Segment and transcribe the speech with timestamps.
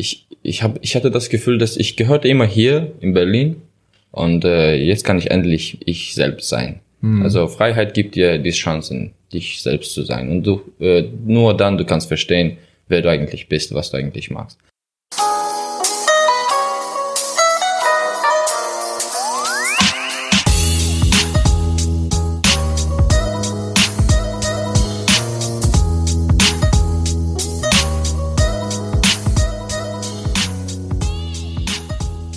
[0.00, 3.62] ich, ich, hab, ich hatte das Gefühl, dass ich gehörte immer hier in Berlin
[4.10, 6.80] und äh, jetzt kann ich endlich ich selbst sein.
[7.02, 7.22] Hm.
[7.22, 10.30] Also Freiheit gibt dir die Chancen, dich selbst zu sein.
[10.30, 12.56] Und du äh, nur dann du kannst verstehen,
[12.88, 14.58] wer du eigentlich bist, was du eigentlich magst.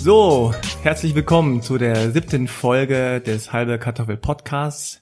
[0.04, 5.00] So, herzlich willkommen zu der siebten Folge des Halbe Kartoffel Podcasts.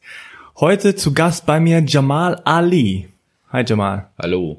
[0.60, 3.09] Heute zu Gast bei mir Jamal Ali.
[3.48, 4.10] Hi Jamal.
[4.16, 4.59] Hallo.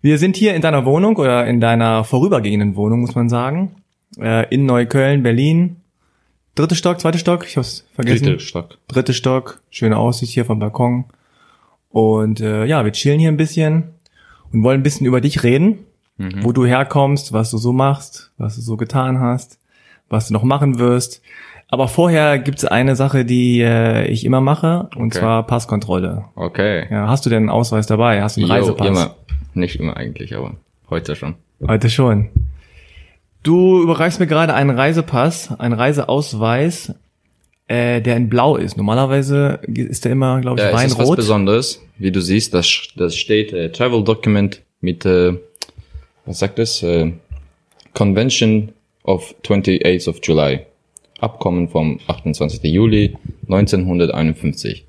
[0.00, 3.82] Wir sind hier in deiner Wohnung oder in deiner vorübergehenden Wohnung, muss man sagen.
[4.18, 5.76] Äh, in Neukölln, Berlin.
[6.54, 8.24] Dritter Stock, zweiter Stock, ich hab's vergessen.
[8.24, 8.78] Dritter Stock.
[8.88, 11.04] Dritte Stock, schöne Aussicht hier vom Balkon.
[11.90, 13.90] Und äh, ja, wir chillen hier ein bisschen
[14.54, 15.80] und wollen ein bisschen über dich reden,
[16.16, 19.58] wo du herkommst, was du so machst, was du so getan hast,
[20.08, 21.22] was du noch machen wirst.
[21.68, 25.18] Aber vorher gibt's eine Sache, die äh, ich immer mache, und Okay.
[25.18, 26.26] zwar Passkontrolle.
[26.36, 26.86] Okay.
[26.90, 28.22] Ja, hast du denn einen Ausweis dabei?
[28.22, 28.86] Hast du einen Jo, Reisepass?
[28.86, 29.14] Immer.
[29.54, 30.52] Nicht immer eigentlich, aber
[30.90, 31.34] heute schon.
[31.66, 32.28] Heute schon.
[33.42, 36.94] Du überreichst mir gerade einen Reisepass, einen Reiseausweis,
[37.66, 38.76] äh, der in Blau ist.
[38.76, 41.16] Normalerweise ist der immer, glaube ich, Ja, es ist was weinrot.
[41.16, 41.82] Besonderes.
[41.98, 45.34] Wie du siehst, das, das steht äh, Travel Document mit, äh,
[46.26, 46.82] was sagt das?
[46.82, 47.12] Äh,
[47.92, 48.72] Convention
[49.04, 50.66] of 28th of July.
[51.20, 52.62] Abkommen vom 28.
[52.64, 53.16] Juli
[53.48, 54.84] 1951.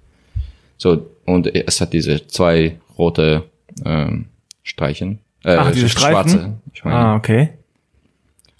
[0.77, 3.43] So, und es hat diese zwei rote
[3.85, 4.25] ähm,
[4.63, 5.19] Streichen.
[5.43, 6.29] Äh, Ach, diese Streifen?
[6.29, 6.53] schwarze.
[6.73, 6.97] Ich meine.
[6.97, 7.49] Ah, okay.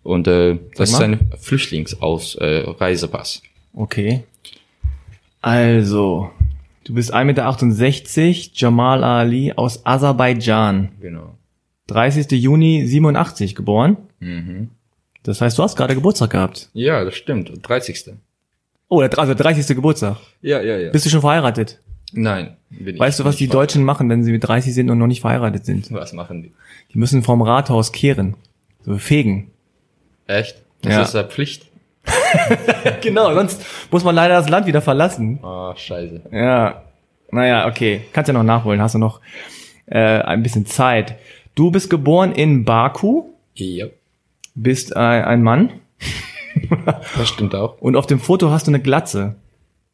[0.03, 3.41] Und äh, das ist ein Flüchtlingsaus äh, Reisepass.
[3.73, 4.23] Okay.
[5.41, 6.29] Also,
[6.83, 10.91] du bist 1,68 Meter, Jamal Ali aus Aserbaidschan.
[11.01, 11.35] Genau.
[11.87, 12.31] 30.
[12.31, 13.97] Juni 87 geboren.
[14.19, 14.69] Mhm.
[15.23, 16.69] Das heißt, du hast gerade Geburtstag gehabt.
[16.73, 17.51] Ja, das stimmt.
[17.61, 18.13] 30.
[18.87, 19.75] Oh, der- also 30.
[19.75, 20.17] Geburtstag.
[20.41, 20.91] Ja, ja, ja.
[20.91, 21.79] Bist du schon verheiratet?
[22.13, 22.55] Nein.
[22.69, 25.07] Bin Weißt ich du, was die Deutschen machen, wenn sie mit 30 sind und noch
[25.07, 25.91] nicht verheiratet sind?
[25.91, 26.51] Was machen die?
[26.93, 28.35] Die müssen vom Rathaus kehren.
[28.83, 29.51] So fegen.
[30.27, 30.57] Echt?
[30.81, 31.01] Das Ja.
[31.01, 31.65] ist ja Pflicht.
[33.01, 35.39] genau, sonst muss man leider das Land wieder verlassen.
[35.43, 36.21] Ah, scheiße.
[36.31, 36.83] Ja.
[37.31, 38.01] Naja, okay.
[38.13, 38.79] Kannst ja noch nachholen.
[38.81, 39.19] Hast du noch
[39.87, 41.15] äh, ein bisschen Zeit.
[41.55, 43.23] Du bist geboren in Baku,
[43.53, 43.87] Ja.
[44.55, 45.71] bist ein, ein Mann
[47.17, 47.79] Das stimmt auch.
[47.81, 49.35] und auf dem Foto hast du eine Glatze.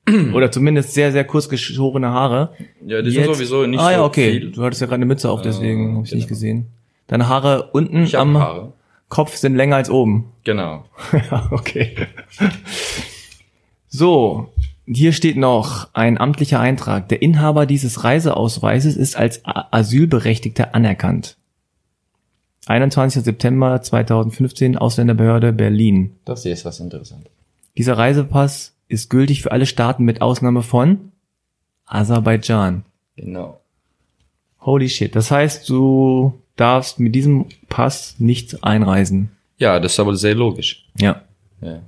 [0.33, 2.53] Oder zumindest sehr, sehr kurz geschorene Haare.
[2.85, 4.31] Ja, die Jetzt- sind sowieso nicht ah, ja, okay.
[4.31, 4.51] viel.
[4.51, 6.29] Du hattest ja gerade eine Mütze auf, deswegen Äh, habe ich nicht genau.
[6.29, 6.65] gesehen.
[7.07, 8.73] Deine Haare unten am Haare.
[9.09, 10.31] Kopf sind länger als oben.
[10.43, 10.85] Genau.
[11.31, 11.95] ja, okay.
[13.89, 14.49] So,
[14.87, 17.09] hier steht noch ein amtlicher Eintrag.
[17.09, 21.37] Der Inhaber dieses Reiseausweises ist als Asylberechtigter anerkannt.
[22.67, 23.23] 21.
[23.23, 26.15] September 2015, Ausländerbehörde Berlin.
[26.25, 27.27] Das hier ist was interessant.
[27.77, 31.11] Dieser Reisepass ist gültig für alle Staaten mit Ausnahme von
[31.85, 32.83] Aserbaidschan.
[33.15, 33.59] Genau.
[34.61, 35.15] Holy shit.
[35.15, 39.31] Das heißt, du darfst mit diesem Pass nicht einreisen.
[39.57, 40.85] Ja, das ist aber sehr logisch.
[40.99, 41.21] Ja.
[41.61, 41.79] Ja.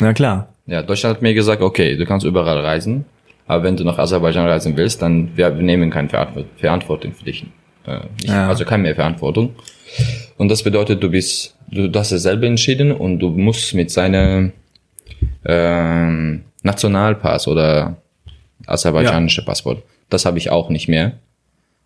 [0.00, 0.48] Na klar.
[0.66, 3.04] Ja, Deutschland hat mir gesagt, okay, du kannst überall reisen,
[3.46, 7.24] aber wenn du nach Aserbaidschan reisen willst, dann wir wir nehmen keine Verantwort- Verantwortung für
[7.24, 7.44] dich.
[7.86, 8.48] Äh, nicht, Ja.
[8.48, 9.50] Also keine mehr Verantwortung.
[10.38, 13.90] Und das bedeutet, du bist, du, du hast es selber entschieden und du musst mit
[13.90, 14.52] seinem
[15.44, 17.96] ähm, Nationalpass oder
[18.66, 21.12] aserbaidschanische Passport, das habe ich auch nicht mehr.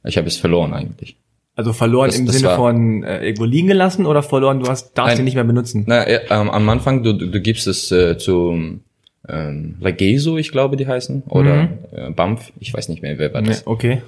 [0.05, 1.17] Ich habe es verloren eigentlich.
[1.55, 4.93] Also verloren Das- im das Sinne von äh, irgendwo liegen gelassen oder verloren, du hast,
[4.97, 5.84] darfst ihn nicht mehr benutzen?
[5.87, 8.78] Na, äh, ähm, am Anfang, du, du, gibst es äh, zu
[9.27, 13.41] ähm, Lageso, ich glaube, die heißen, oder äh, BAMF, ich weiß nicht mehr, wer war
[13.43, 13.61] das.
[13.61, 14.03] Nee, okay.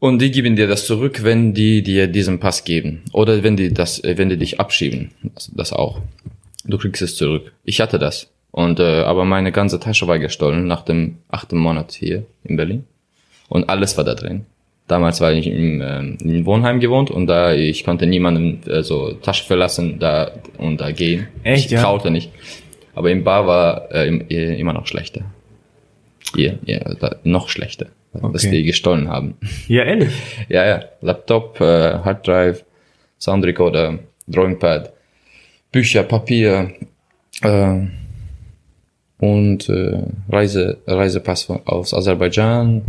[0.00, 3.02] Und die geben dir das zurück, wenn die dir diesen Pass geben.
[3.12, 5.10] Oder wenn die das, äh, wenn die dich abschieben.
[5.34, 6.00] Das, das auch.
[6.64, 7.52] Du kriegst es zurück.
[7.64, 8.30] Ich hatte das.
[8.50, 12.84] Und äh, aber meine ganze Tasche war gestohlen nach dem achten Monat hier in Berlin.
[13.48, 14.46] Und alles war da drin.
[14.86, 19.12] Damals war ich im, ähm, im Wohnheim gewohnt und da ich konnte niemanden äh, so
[19.12, 21.28] Tasche verlassen da und da gehen.
[21.42, 21.82] Echt, ich ja?
[21.82, 22.30] traute nicht.
[22.94, 25.22] Aber im Bar war äh, im, äh, immer noch schlechter.
[26.34, 28.50] Hier, ja, da, noch schlechter, Okay.
[28.50, 29.34] die gestohlen haben.
[29.68, 30.12] Ja, ehrlich.
[30.48, 30.84] Ja, ja.
[31.00, 32.64] Laptop, äh, Harddrive,
[33.18, 34.92] Soundrecorder, Drawingpad,
[35.72, 36.72] Bücher, Papier
[37.42, 37.80] äh,
[39.18, 42.82] und äh, Reise, Reisepass aus Aserbaidschan,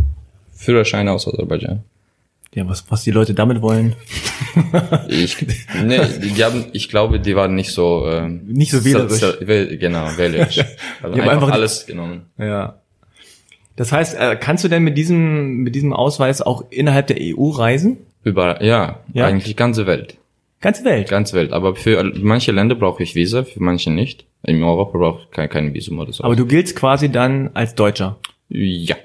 [0.54, 1.82] Führerschein aus Aserbaidschan.
[2.54, 3.94] Ja, was, was die Leute damit wollen.
[5.08, 5.36] Ich,
[5.84, 9.78] nee, die, haben, ich glaube, die waren nicht so ähm, Nicht so wählerisch.
[9.78, 10.58] genau, wählerisch.
[10.58, 10.66] Also
[11.14, 12.26] Die haben einfach, einfach alles genommen.
[12.36, 12.79] Ja.
[13.80, 17.48] Das heißt, äh, kannst du denn mit diesem, mit diesem Ausweis auch innerhalb der EU
[17.48, 17.96] reisen?
[18.22, 19.24] Überall, ja, Ja?
[19.24, 20.18] eigentlich ganze Welt.
[20.60, 21.08] Ganze Welt.
[21.08, 21.54] Ganz Welt.
[21.54, 24.26] Aber für manche Länder brauche ich Visa, für manche nicht.
[24.42, 26.24] In Europa brauche ich kein, kein Visum oder so.
[26.24, 28.18] Aber du giltst quasi dann als Deutscher.
[28.50, 28.96] ja.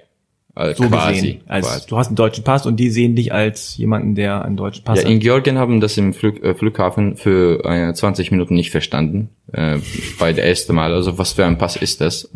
[0.55, 1.13] Äh, So quasi.
[1.13, 1.41] gesehen.
[1.47, 1.87] Als, quasi.
[1.87, 5.03] Du hast einen deutschen Pass und die sehen dich als jemanden, der einen deutschen Pass
[5.03, 9.29] Ja, in Georgien haben das im Flug, äh, Flughafen für äh, 20 Minuten nicht verstanden.
[9.51, 9.79] Äh,
[10.17, 10.93] bei der ersten Mal.
[10.93, 12.29] Also was für ein Pass ist das?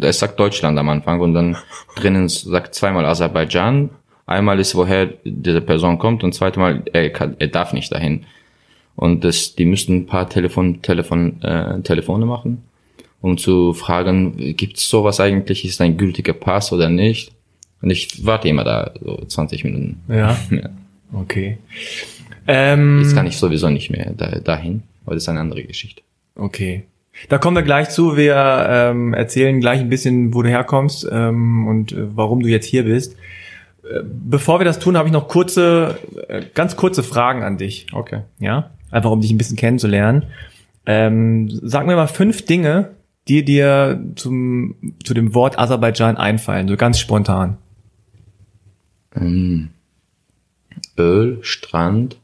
[0.00, 1.56] Es sagt Deutschland am Anfang und dann
[1.96, 3.90] drinnen sagt zweimal Aserbaidschan.
[4.26, 8.24] Einmal ist, woher diese Person kommt und zweite Mal, er, kann, er darf nicht dahin.
[8.94, 12.62] Und das, die müssten ein paar Telefon, Telefon, äh, Telefone machen,
[13.20, 15.64] um zu fragen, gibt's sowas eigentlich?
[15.64, 17.32] Ist ein gültiger Pass oder nicht?
[17.82, 20.00] Und ich warte immer da, so 20 Minuten.
[20.08, 20.70] Ja, Ja.
[21.12, 21.58] okay.
[22.46, 26.02] Ähm, Jetzt kann ich sowieso nicht mehr da, dahin, aber das ist eine andere Geschichte.
[26.36, 26.84] Okay.
[27.28, 28.16] Da kommen wir gleich zu.
[28.16, 32.64] Wir ähm, erzählen gleich ein bisschen, wo du herkommst ähm, und äh, warum du jetzt
[32.66, 33.14] hier bist.
[33.84, 35.98] Äh, Bevor wir das tun, habe ich noch kurze,
[36.28, 37.86] äh, ganz kurze Fragen an dich.
[37.92, 38.22] Okay.
[38.40, 40.24] Ja, einfach um dich ein bisschen kennenzulernen.
[40.86, 42.90] Ähm, sag mir mal fünf Dinge,
[43.28, 44.74] die dir zum
[45.04, 47.58] zu dem Wort Aserbaidschan einfallen, so ganz spontan.
[49.16, 49.70] Ähm,
[50.98, 52.16] Öl, Strand,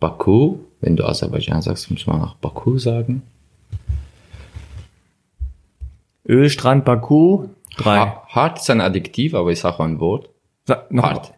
[0.00, 0.58] Baku.
[0.80, 3.22] Wenn du Aserbaidschan sagst, muss man auch Baku sagen.
[6.26, 7.48] Öl, Strand, Baku.
[7.76, 7.98] Drei.
[7.98, 10.28] Ha hart ist ein Adjektiv, aber ist auch ein Wort.
[10.64, 11.34] Sag, noch Hart.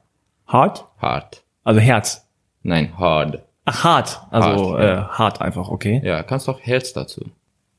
[0.46, 0.84] Hart?
[0.98, 1.42] Hart.
[1.64, 2.26] Also Herz.
[2.62, 3.42] Nein, hard.
[3.64, 4.20] Ach, hart.
[4.30, 6.00] Also Hart, äh, hart einfach, okay.
[6.04, 7.24] Ja, kannst auch Herz dazu.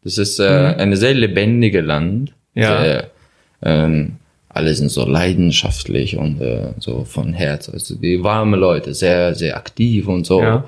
[0.04, 2.34] Das ist äh, ein sehr lebendige Land.
[2.54, 2.62] Mhm.
[2.62, 2.82] Ja.
[2.82, 3.12] Sehr,
[3.62, 4.18] ähm,
[4.54, 7.70] alle sind so leidenschaftlich und äh, so von Herz.
[7.70, 10.42] Also die warme Leute, sehr, sehr aktiv und so.
[10.42, 10.66] Ja.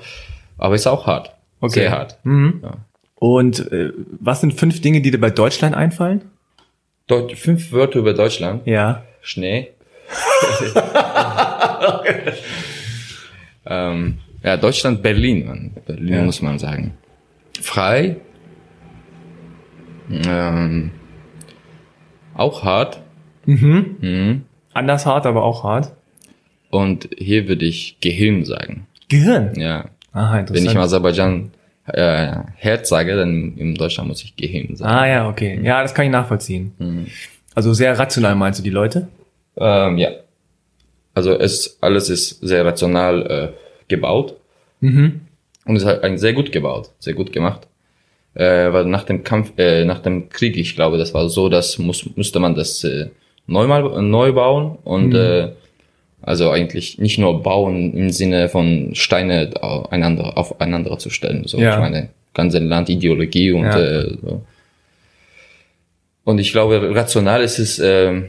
[0.58, 1.32] Aber ist auch hart.
[1.60, 1.80] Okay.
[1.80, 2.18] Sehr hart.
[2.24, 2.60] Mhm.
[2.62, 2.76] Ja.
[3.16, 6.22] Und äh, was sind fünf Dinge, die dir bei Deutschland einfallen?
[7.06, 8.66] Dort, fünf Wörter über Deutschland.
[8.66, 9.02] Ja.
[9.20, 9.68] Schnee.
[13.66, 15.70] ähm, ja, Deutschland, Berlin, Mann.
[15.86, 16.22] Berlin Ja.
[16.22, 16.94] muss man sagen.
[17.60, 18.16] Frei.
[20.10, 20.90] Ähm,
[22.34, 23.00] auch hart.
[23.46, 23.96] Mhm.
[24.00, 24.42] Mhm.
[24.72, 25.92] Anders hart, aber auch hart.
[26.70, 28.86] Und hier würde ich Gehirn sagen.
[29.08, 29.52] Gehirn.
[29.58, 29.86] Ja.
[30.12, 30.68] Aha, Wenn interessant.
[30.68, 31.50] ich im Aserbaidschan
[31.86, 34.90] äh, Herz sage, dann in Deutschland muss ich Gehirn sagen.
[34.90, 35.60] ah ja, okay.
[35.62, 36.72] Ja, das kann ich nachvollziehen.
[36.78, 37.06] Mhm.
[37.54, 39.08] Also sehr rational meinst du die Leute?
[39.56, 40.08] Ähm, ja.
[41.14, 43.48] Also es alles ist sehr rational äh,
[43.88, 44.34] gebaut.
[44.80, 45.20] Mhm.
[45.66, 47.68] Und es ist ein sehr gut gebaut, sehr gut gemacht.
[48.34, 51.78] Äh, weil nach dem Kampf, äh, nach dem Krieg, ich glaube, das war so, dass
[51.78, 53.10] muss, musste man das äh,
[53.46, 55.14] neu, mal, neu bauen und Mhm.
[55.16, 55.48] äh,
[56.22, 61.44] also eigentlich nicht nur bauen im Sinne von Steine aufeinander, aufeinander zu stellen.
[61.46, 61.74] So, Ja.
[61.74, 63.78] ich meine, ganze Landideologie und Ja.
[63.80, 64.42] äh, so.
[66.24, 68.22] Und ich glaube, rational ist es äh,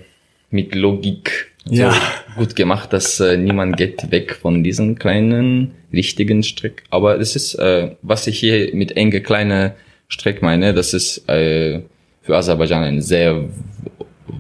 [0.52, 1.94] mit Logik Ja.
[1.94, 2.00] so
[2.44, 6.84] gut gemacht, dass äh, niemand geht weg von diesem kleinen, richtigen Strick.
[6.90, 9.76] Aber es ist, äh, was ich hier mit enge kleine
[10.10, 11.80] Strick meine, das ist äh,
[12.22, 13.46] für Aserbaidschan ein sehr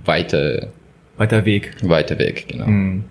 [0.05, 0.67] weiter,
[1.17, 1.75] Weiter Weg.
[1.83, 2.67] weiter Weg, genau.
[2.67, 3.03] Mhm.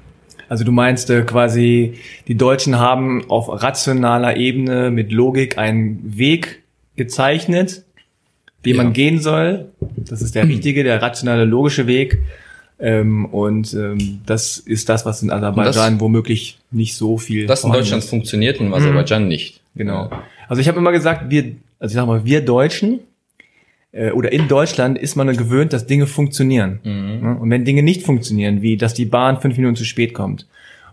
[0.49, 1.95] Also du meinst äh, quasi,
[2.29, 6.63] die Deutschen haben auf rationaler Ebene mit Logik einen Weg
[6.97, 7.83] gezeichnet,
[8.65, 8.83] den Ja.
[8.83, 9.67] man gehen soll.
[9.97, 12.19] Das ist der richtige, der rationale, logische Weg.
[12.79, 17.47] Ähm, und ähm, das ist das, was in Aserbaidschan womöglich nicht so viel.
[17.47, 18.11] Das in Deutschland ist.
[18.11, 19.61] funktioniert, in Aserbaidschan nicht.
[19.77, 20.11] Genau.
[20.49, 23.01] Also ich habe immer gesagt, wir, also ich sag mal, wir Deutschen
[23.95, 26.81] äh, oder in Deutschland ist man gewöhnt, dass Dinge funktionieren.
[26.83, 27.37] Ne?
[27.41, 30.47] Und wenn Dinge nicht funktionieren, wie dass die Bahn fünf Minuten zu spät kommt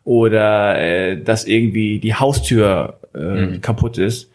[0.03, 4.29] oder äh, dass irgendwie die Haustür äh, kaputt ist,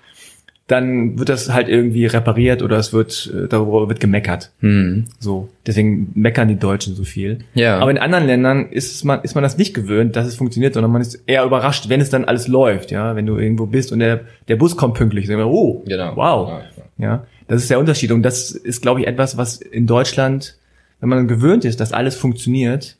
[0.68, 4.50] dann wird das halt irgendwie repariert oder es wird äh, darüber wird gemeckert.
[4.60, 5.04] Mhm.
[5.20, 7.38] So, deswegen meckern die Deutschen so viel.
[7.54, 7.78] Ja.
[7.78, 10.90] Aber in anderen Ländern ist man ist man das nicht gewöhnt, dass es funktioniert, sondern
[10.90, 12.90] man ist eher überrascht, wenn es dann alles läuft.
[12.90, 16.16] Ja, wenn du irgendwo bist und der der Bus kommt pünktlich, denkt man, oh, Genau.
[16.16, 19.86] wow, Ja, ja, das ist der Unterschied und das ist, glaube ich, etwas, was in
[19.86, 20.56] Deutschland,
[21.00, 22.96] wenn man gewöhnt ist, dass alles funktioniert,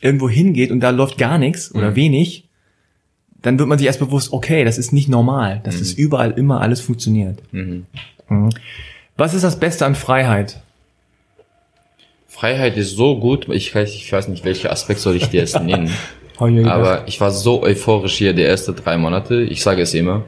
[0.00, 2.48] irgendwo hingeht und da läuft gar nichts oder wenig,
[3.42, 6.60] dann wird man sich erst bewusst, okay, das ist nicht normal, dass es überall immer
[6.60, 7.42] alles funktioniert.
[7.52, 7.86] Mhm.
[8.28, 8.50] Mhm.
[9.16, 10.62] Was ist das Beste an Freiheit?
[12.26, 15.60] Freiheit ist so gut, ich weiß, ich weiß nicht, welcher Aspekt soll ich dir jetzt
[15.62, 15.90] nennen.
[16.38, 19.42] Aber ich war so euphorisch hier die ersten drei Monate.
[19.42, 20.24] Ich sage es immer.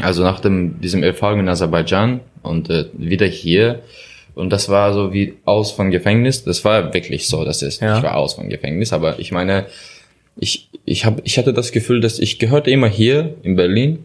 [0.00, 3.82] Also nach dem, diesem Erfahrung in Aserbaidschan und äh, wieder hier.
[4.34, 6.44] Und das war so wie aus von Gefängnis.
[6.44, 7.80] Das war wirklich so, das ist.
[7.80, 7.98] Ja.
[7.98, 8.92] Ich war aus von Gefängnis.
[8.92, 9.66] Aber ich meine,
[10.36, 14.04] ich, ich, hab, ich hatte das Gefühl, dass ich gehörte immer hier in Berlin.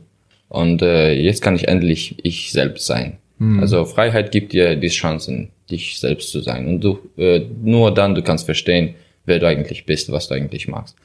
[0.50, 3.18] Und äh, jetzt kann ich endlich ich selbst sein.
[3.60, 6.68] Also Freiheit gibt dir die Chancen, dich selbst zu sein.
[6.68, 8.96] Und du äh, nur dann du kannst verstehen,
[9.26, 10.96] wer du eigentlich bist, was du eigentlich magst.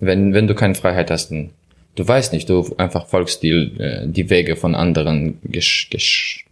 [0.00, 1.50] Wenn, wenn du keine Freiheit hast, dann
[1.96, 6.46] du weißt nicht, du einfach folgst die, äh, die Wege von anderen gesch, gesch,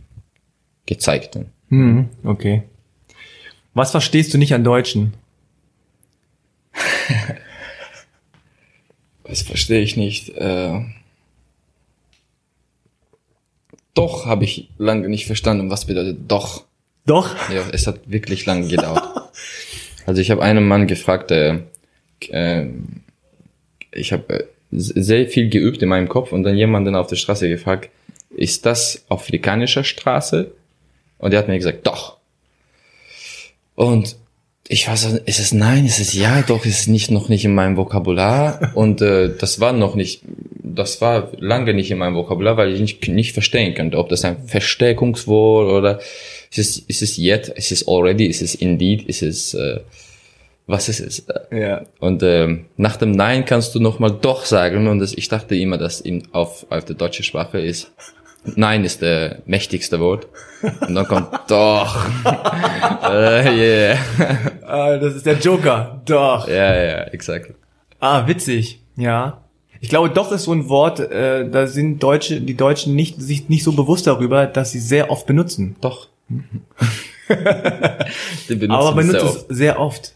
[0.86, 1.46] gezeigten.
[1.68, 2.62] Hm, okay.
[3.74, 5.14] Was verstehst du nicht an Deutschen?
[9.26, 10.28] Das verstehe ich nicht.
[10.36, 10.80] Äh,
[13.94, 16.64] doch habe ich lange nicht verstanden, was bedeutet doch.
[17.06, 17.34] Doch.
[17.50, 19.02] Ja, es hat wirklich lange gedauert.
[20.06, 21.60] also ich habe einen Mann gefragt, äh,
[22.28, 22.66] äh,
[23.92, 24.44] ich habe äh,
[24.74, 27.90] sehr viel geübt in meinem Kopf und dann jemanden auf der Straße gefragt,
[28.36, 30.50] ist das afrikanischer Straße?
[31.18, 32.18] Und er hat mir gesagt, doch.
[33.74, 34.16] Und
[34.68, 37.44] ich war so, ist es nein, ist es ja, doch, ist es nicht noch nicht
[37.44, 40.22] in meinem Vokabular und äh, das war noch nicht,
[40.62, 44.24] das war lange nicht in meinem Vokabular, weil ich nicht, nicht verstehen könnte, ob das
[44.24, 46.00] ein Verstärkungswort oder
[46.50, 49.80] ist es, ist es yet, ist es already, ist es indeed, ist es äh,
[50.66, 51.26] was ist es?
[51.50, 51.82] Ja.
[52.00, 55.56] Und ähm, nach dem Nein kannst du noch mal doch sagen und das, ich dachte
[55.56, 57.92] immer, dass in, auf, auf der deutschen Sprache ist
[58.56, 60.26] Nein ist der mächtigste Wort.
[60.62, 62.06] Und dann kommt doch.
[63.10, 63.98] äh, yeah.
[64.66, 66.00] Ah, das ist der Joker.
[66.04, 66.46] Doch.
[66.46, 67.54] Ja, ja, exakt.
[68.00, 68.80] Ah, witzig.
[68.96, 69.40] Ja.
[69.80, 73.48] Ich glaube, doch ist so ein Wort, äh, da sind Deutsche, die Deutschen nicht, sich
[73.48, 75.76] nicht so bewusst darüber, dass sie sehr oft benutzen.
[75.80, 76.08] Doch.
[78.48, 80.13] Die benutzen Aber benutzt es sehr oft.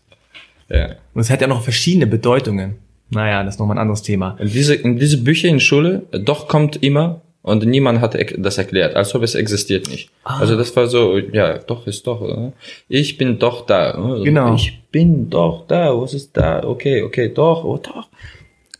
[0.69, 0.97] Ja.
[1.15, 2.77] Und es hat ja noch verschiedene Bedeutungen.
[3.11, 4.37] Naja, das ist nochmal ein anderes Thema.
[4.39, 8.95] In diese, in diese Bücher in Schule, doch kommt immer und niemand hat das erklärt,
[8.97, 10.11] als ob es existiert nicht.
[10.25, 10.41] Ah.
[10.41, 12.21] Also das war so, ja, doch ist doch.
[12.21, 12.53] Oder?
[12.89, 13.93] Ich bin doch da.
[13.93, 14.55] Also genau.
[14.55, 15.99] Ich bin doch da.
[15.99, 16.63] Was ist da?
[16.65, 18.09] Okay, okay, doch, oh doch.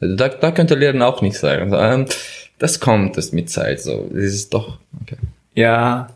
[0.01, 1.73] Also da, da könnte Lernen auch nicht sagen.
[1.75, 2.07] Ähm,
[2.59, 3.81] das kommt, das mit Zeit.
[3.81, 4.79] So, das ist doch.
[5.03, 5.17] Okay.
[5.55, 6.09] Ja,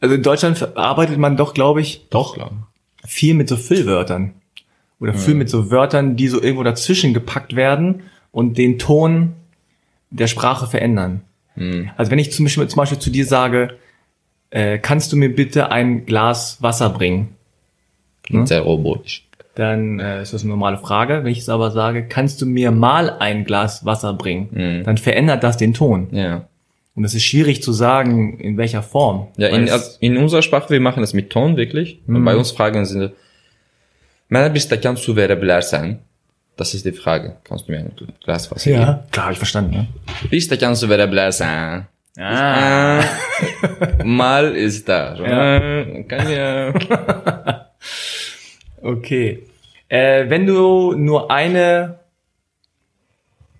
[0.00, 2.50] also in Deutschland arbeitet man doch, glaube ich, doch klar.
[3.06, 4.34] viel mit so Füllwörtern
[5.02, 5.34] oder ja.
[5.34, 9.32] mit so Wörtern, die so irgendwo dazwischen gepackt werden und den Ton
[10.10, 11.22] der Sprache verändern.
[11.56, 11.90] Hm.
[11.96, 13.76] Also wenn ich zum Beispiel, zum Beispiel zu dir sage,
[14.50, 17.30] äh, kannst du mir bitte ein Glas Wasser bringen?
[18.22, 18.46] Klingt hm?
[18.46, 19.26] sehr robotisch.
[19.56, 21.24] Dann äh, ist das eine normale Frage.
[21.24, 24.50] Wenn ich es aber sage, kannst du mir mal ein Glas Wasser bringen?
[24.52, 24.84] Hm.
[24.84, 26.06] Dann verändert das den Ton.
[26.12, 26.46] Ja.
[26.94, 29.26] Und es ist schwierig zu sagen, in welcher Form.
[29.36, 31.98] Ja, in, also in unserer Sprache, wir machen das mit Ton wirklich.
[32.06, 32.24] Und hm.
[32.24, 33.10] bei uns fragen sie,
[34.32, 35.98] Mənə bir stəkan su verə bilərsən?
[36.56, 37.36] Das ist die Frage.
[37.44, 37.92] Kannst du mir ein
[38.24, 38.90] Glas Wasser ja, geben?
[38.90, 39.74] Ja, klar, hab ich verstanden.
[39.74, 39.86] Ja.
[40.48, 41.86] Da kannst du wieder bläsen.
[42.18, 43.02] Ah.
[44.04, 45.14] Mal ist da.
[45.16, 46.02] Ja.
[46.04, 46.72] Kann ja.
[48.82, 49.42] okay.
[49.88, 51.98] Äh, wenn du nur eine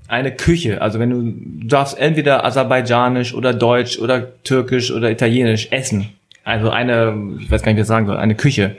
[0.09, 1.23] eine Küche, also wenn du,
[1.63, 6.11] du darfst entweder aserbaidschanisch oder deutsch oder türkisch oder italienisch essen,
[6.45, 8.77] also eine, ich weiß gar nicht, wie ich sagen soll, eine Küche.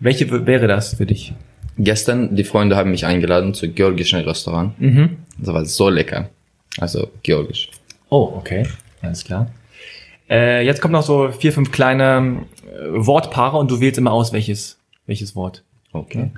[0.00, 1.34] Welche wäre das für dich?
[1.76, 4.78] Gestern, die Freunde haben mich eingeladen zu georgischen Restaurant.
[4.80, 5.18] Mhm.
[5.38, 6.30] Das war so lecker.
[6.78, 7.70] Also georgisch.
[8.08, 8.66] Oh, okay.
[9.02, 9.50] Alles klar.
[10.28, 14.32] Äh, jetzt kommen noch so vier, fünf kleine äh, Wortpaare und du wählst immer aus,
[14.32, 15.62] welches, welches Wort.
[15.92, 16.30] Okay.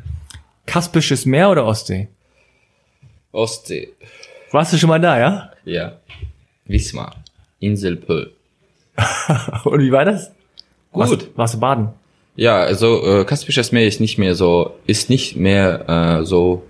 [0.66, 2.08] Kaspisches Meer oder Ostsee?
[3.32, 3.92] Ostsee.
[4.50, 5.50] Warst du schon mal da, ja?
[5.64, 5.98] Ja.
[6.64, 7.16] Wismar.
[7.60, 8.32] Insel Pöll.
[9.64, 10.32] und wie war das?
[10.92, 11.10] Gut.
[11.10, 11.88] Warst, warst du baden?
[12.34, 16.62] Ja, also äh, Kaspisches Meer ist nicht mehr so, ist nicht mehr äh, so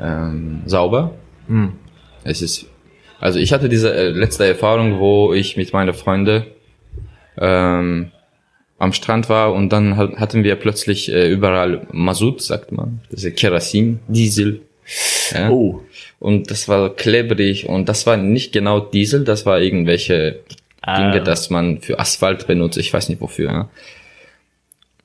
[0.00, 1.14] ähm, sauber.
[1.46, 1.74] Hm.
[2.24, 2.66] Es ist,
[3.20, 6.46] also ich hatte diese äh, letzte Erfahrung, wo ich mit meiner Freunde
[7.38, 8.10] ähm,
[8.78, 13.36] am Strand war und dann hatten wir plötzlich äh, überall Masut, sagt man, das ist
[13.36, 14.62] Kerosin, Diesel.
[15.30, 15.50] Ja?
[15.50, 15.82] Oh.
[16.18, 20.40] Und das war klebrig und das war nicht genau Diesel, das war irgendwelche
[20.84, 21.24] Dinge, ah.
[21.24, 23.50] dass man für Asphalt benutzt, ich weiß nicht wofür.
[23.50, 23.70] Ja?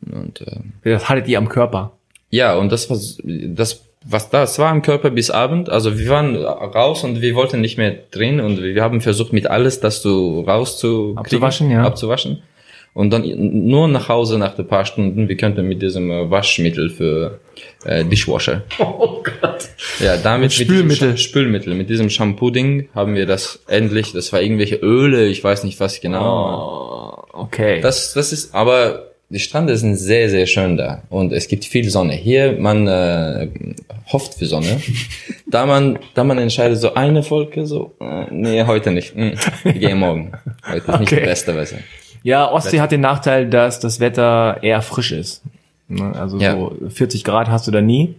[0.05, 1.93] Und, äh, das hattet ihr am Körper?
[2.29, 5.69] Ja, und das war das was das war am Körper bis Abend.
[5.69, 9.47] Also wir waren raus und wir wollten nicht mehr drin und wir haben versucht mit
[9.47, 11.83] alles, das du rauszukriegen, abzuwaschen, ja.
[11.83, 12.41] abzuwaschen.
[12.93, 13.23] Und dann
[13.67, 17.39] nur nach Hause nach ein paar Stunden, wir könnten mit diesem äh, Waschmittel für
[17.85, 18.63] äh, Dishwasher.
[18.79, 19.69] Oh Gott.
[19.99, 21.09] Ja, damit Spülmittel.
[21.09, 21.75] Mit Spülmittel.
[21.75, 24.13] Mit diesem Shampoo-Ding haben wir das endlich.
[24.13, 27.27] Das war irgendwelche Öle, ich weiß nicht was genau.
[27.33, 27.81] Oh, okay.
[27.81, 31.89] Das, das ist, aber die Strände sind sehr, sehr schön da und es gibt viel
[31.89, 32.13] Sonne.
[32.13, 33.49] Hier, man äh,
[34.11, 34.81] hofft für Sonne.
[35.47, 39.15] da man, da man entscheidet, so eine Folge, so, äh, nee, heute nicht.
[39.15, 40.31] Hm, wir gehen morgen.
[40.65, 40.99] Heute ist okay.
[40.99, 41.77] nicht die beste Wetter.
[42.23, 45.43] Ja, Ostsee hat den Nachteil, dass das Wetter eher frisch ist.
[45.89, 46.53] Ne, also ja.
[46.53, 48.15] so 40 Grad hast du da nie.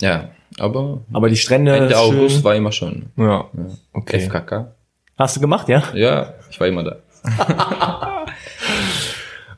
[0.00, 3.06] Ja, aber aber die Strände Ende August war immer schön.
[3.16, 3.48] Ja, ja.
[3.92, 4.20] okay.
[4.20, 4.72] FKK.
[5.16, 5.82] Hast du gemacht, ja?
[5.94, 8.10] Ja, ich war immer da.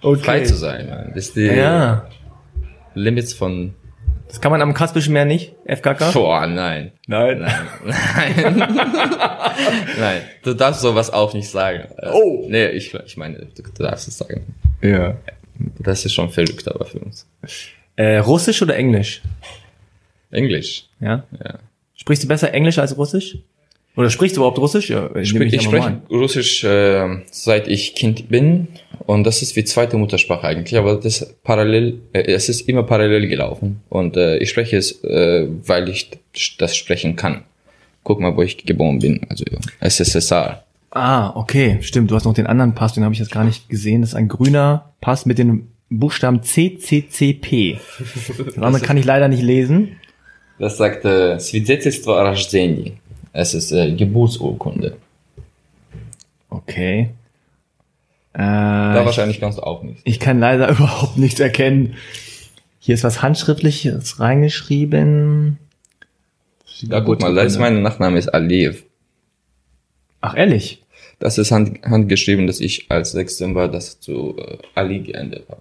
[0.06, 0.22] okay.
[0.22, 0.88] frei zu sein.
[0.88, 1.12] Man.
[1.14, 2.08] Das ist die ja.
[2.94, 3.74] Limits von
[4.28, 6.12] Das kann man am Kaspischen Meer nicht, FKK?
[6.12, 6.92] Boah, nein.
[7.06, 7.40] Nein.
[7.84, 8.56] Nein.
[9.98, 10.22] nein.
[10.42, 11.88] Du darfst sowas auch nicht sagen.
[12.12, 12.46] Oh.
[12.48, 14.54] Nee, ich, ich meine, du, du darfst es sagen.
[14.82, 15.16] Ja.
[15.78, 17.26] Das ist schon verrückt, aber für uns.
[17.96, 19.22] Äh, Russisch oder Englisch?
[20.30, 20.86] Englisch.
[21.00, 21.24] Ja.
[21.42, 21.58] Ja.
[21.94, 23.38] Sprichst du besser Englisch als Russisch?
[23.95, 24.89] Oder sprichst du überhaupt Russisch?
[24.89, 28.67] Ja, Ich, nehme sprich, ich einfach mal spreche Russisch äh, seit ich Kind bin
[29.05, 33.27] und das ist wie zweite Muttersprache eigentlich, aber das parallel, äh, es ist immer parallel
[33.27, 36.09] gelaufen und äh, ich spreche es, äh, weil ich
[36.57, 37.43] das sprechen kann.
[38.03, 39.43] Guck mal, wo ich geboren bin, also
[39.79, 40.63] SSSR.
[40.91, 42.11] Ah, okay, stimmt.
[42.11, 44.01] Du hast noch den anderen Pass, den habe ich jetzt gar nicht gesehen.
[44.01, 47.77] Das ist ein grüner Pass mit den Buchstaben CCCP.
[48.55, 49.97] Den anderen kann ich leider nicht lesen.
[50.59, 52.93] Das sagt äh, Свидетельство о рождении.
[53.38, 54.96] Es ist äh, Geburtsurkunde.
[56.48, 57.10] Okay.
[58.32, 60.00] Äh, Da ich, wahrscheinlich kannst du auch nicht.
[60.04, 61.96] ich kann leider überhaupt nichts erkennen.
[62.78, 65.58] Hier ist was Handschriftliches reingeschrieben.
[66.80, 68.84] Ja, guck mal, da ist mein Nachname ist Aliyev.
[70.22, 70.82] Ach, ehrlich?
[71.18, 75.60] Das ist hand, handgeschrieben, dass ich als 16 war, das zu äh, Ali geändert habe.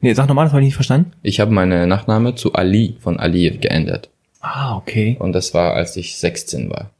[0.00, 1.12] Nee, sag nochmal, das habe ich nicht verstanden.
[1.22, 4.10] Ich habe meine Nachname zu Ali von Aliyev geändert.
[4.40, 5.16] Ah, okay.
[5.18, 6.90] Und das war, als ich 16 war.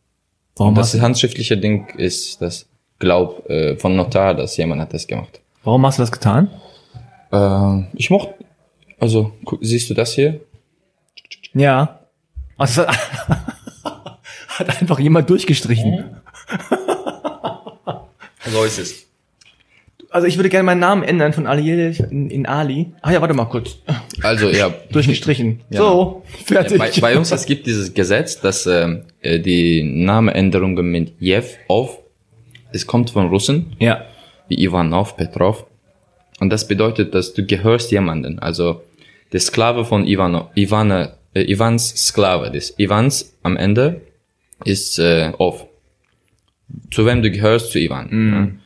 [0.57, 2.67] Warum Und das du, handschriftliche Ding ist das
[2.99, 5.41] Glaub äh, von Notar, dass jemand hat das gemacht.
[5.65, 6.51] warum hast du das getan?
[7.31, 8.35] Äh, ich mochte,
[8.99, 10.41] also siehst du das hier?
[11.53, 12.01] Ja.
[12.57, 12.87] Also,
[14.49, 16.17] hat einfach jemand durchgestrichen.
[18.47, 19.06] So ist es.
[20.17, 22.87] Also ich würde gerne meinen Namen ändern von Ali in, in Ali.
[23.03, 23.77] Ah ja, warte mal kurz.
[24.23, 25.61] Also ja, Durchgestrichen.
[25.69, 25.81] Ja.
[25.81, 26.79] So, fertig.
[26.79, 31.99] bei, bei uns es gibt dieses Gesetz, dass ähm, äh, die Namenänderungen mit Jev auf,
[32.73, 34.07] es kommt von Russen, ja.
[34.49, 35.67] wie Ivanov, Petrov.
[36.41, 38.39] Und das bedeutet, dass du gehörst jemanden.
[38.39, 38.81] Also
[39.35, 44.01] der Sklave von Ivano, Ivane, äh, Ivans Sklave, das Ivans am Ende
[44.65, 45.67] ist äh, Ov.
[46.91, 48.09] Zu wem du gehörst, zu Ivan.
[48.33, 48.66] Ja.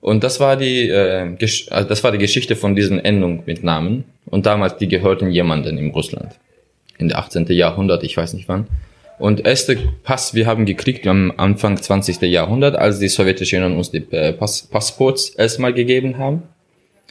[0.00, 1.36] Und das war die, äh,
[1.70, 4.04] also das war die Geschichte von diesen Endungen mit Namen.
[4.26, 6.38] Und damals, die gehörten jemanden in Russland.
[6.98, 7.46] In der 18.
[7.48, 8.66] Jahrhundert, ich weiß nicht wann.
[9.18, 12.22] Und erste Pass, wir haben gekriegt am Anfang 20.
[12.22, 16.44] Jahrhundert, als die sowjetische Union uns die äh, Pass Passports erstmal gegeben haben.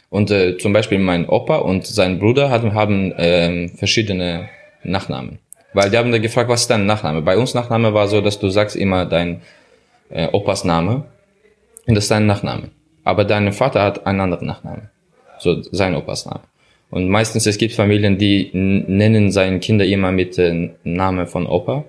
[0.08, 4.48] Und äh, zum Beispiel mein Opa und sein Bruder hatten, haben ähm, verschiedene
[4.82, 5.38] Nachnamen.
[5.74, 7.20] Weil die haben da gefragt, was ist dein Nachname?
[7.20, 9.42] Bei uns Nachname war so, dass du sagst immer dein
[10.08, 11.04] äh, Opas Name
[11.86, 12.70] und das ist dein Nachname.
[13.08, 14.90] Aber dein Vater hat einen anderen Nachname.
[15.38, 16.42] So sein Opas Name.
[16.90, 21.86] Und meistens es gibt Familien, die nennen seine Kinder immer mit äh, Name von Opa.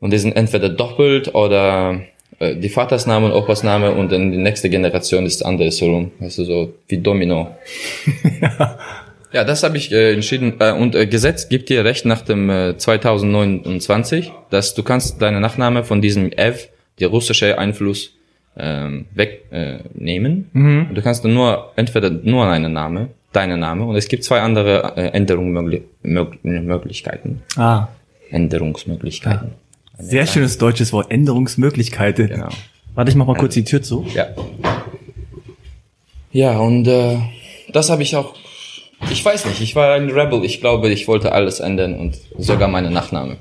[0.00, 2.02] Und die sind entweder doppelt oder
[2.40, 6.10] äh, die Vatersname und Opas Name und dann die nächste Generation ist anders herum.
[6.18, 7.56] Weißt du, so wie Domino.
[9.32, 9.44] ja.
[9.44, 10.56] das habe ich äh, entschieden.
[10.58, 15.40] Äh, und äh, Gesetz gibt dir Recht nach dem äh, 2029, dass du kannst deine
[15.40, 16.68] Nachname von diesem Ev,
[17.00, 18.10] der russische Einfluss,
[18.56, 20.50] ähm, wegnehmen.
[20.54, 20.58] Äh.
[20.88, 24.40] Und du kannst dann nur entweder nur einen Name, deinen Name, und es gibt zwei
[24.40, 27.42] andere äh, Änderungsmöglichkeiten.
[27.56, 27.88] Ah,
[28.30, 29.52] Änderungsmöglichkeiten.
[29.98, 31.10] sehr schönes deutsches Wort.
[31.10, 32.28] Änderungsmöglichkeiten.
[32.28, 32.48] Genau.
[32.94, 34.06] Warte, ich mach mal kurz die Tür zu.
[34.14, 34.26] Ja.
[36.32, 37.18] Ja, und äh,
[37.72, 38.34] das habe ich auch.
[39.10, 40.44] Ich weiß nicht, ich war ein Rebel.
[40.44, 43.36] Ich glaube, ich wollte alles ändern und sogar meine Nachname.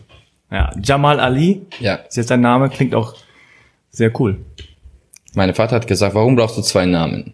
[0.52, 1.96] Ja, Jamal Ali Ja.
[1.96, 3.16] ist jetzt dein Name, klingt auch
[3.90, 4.40] sehr cool.
[5.36, 7.34] Mein Vater hat gesagt, warum brauchst du zwei Namen?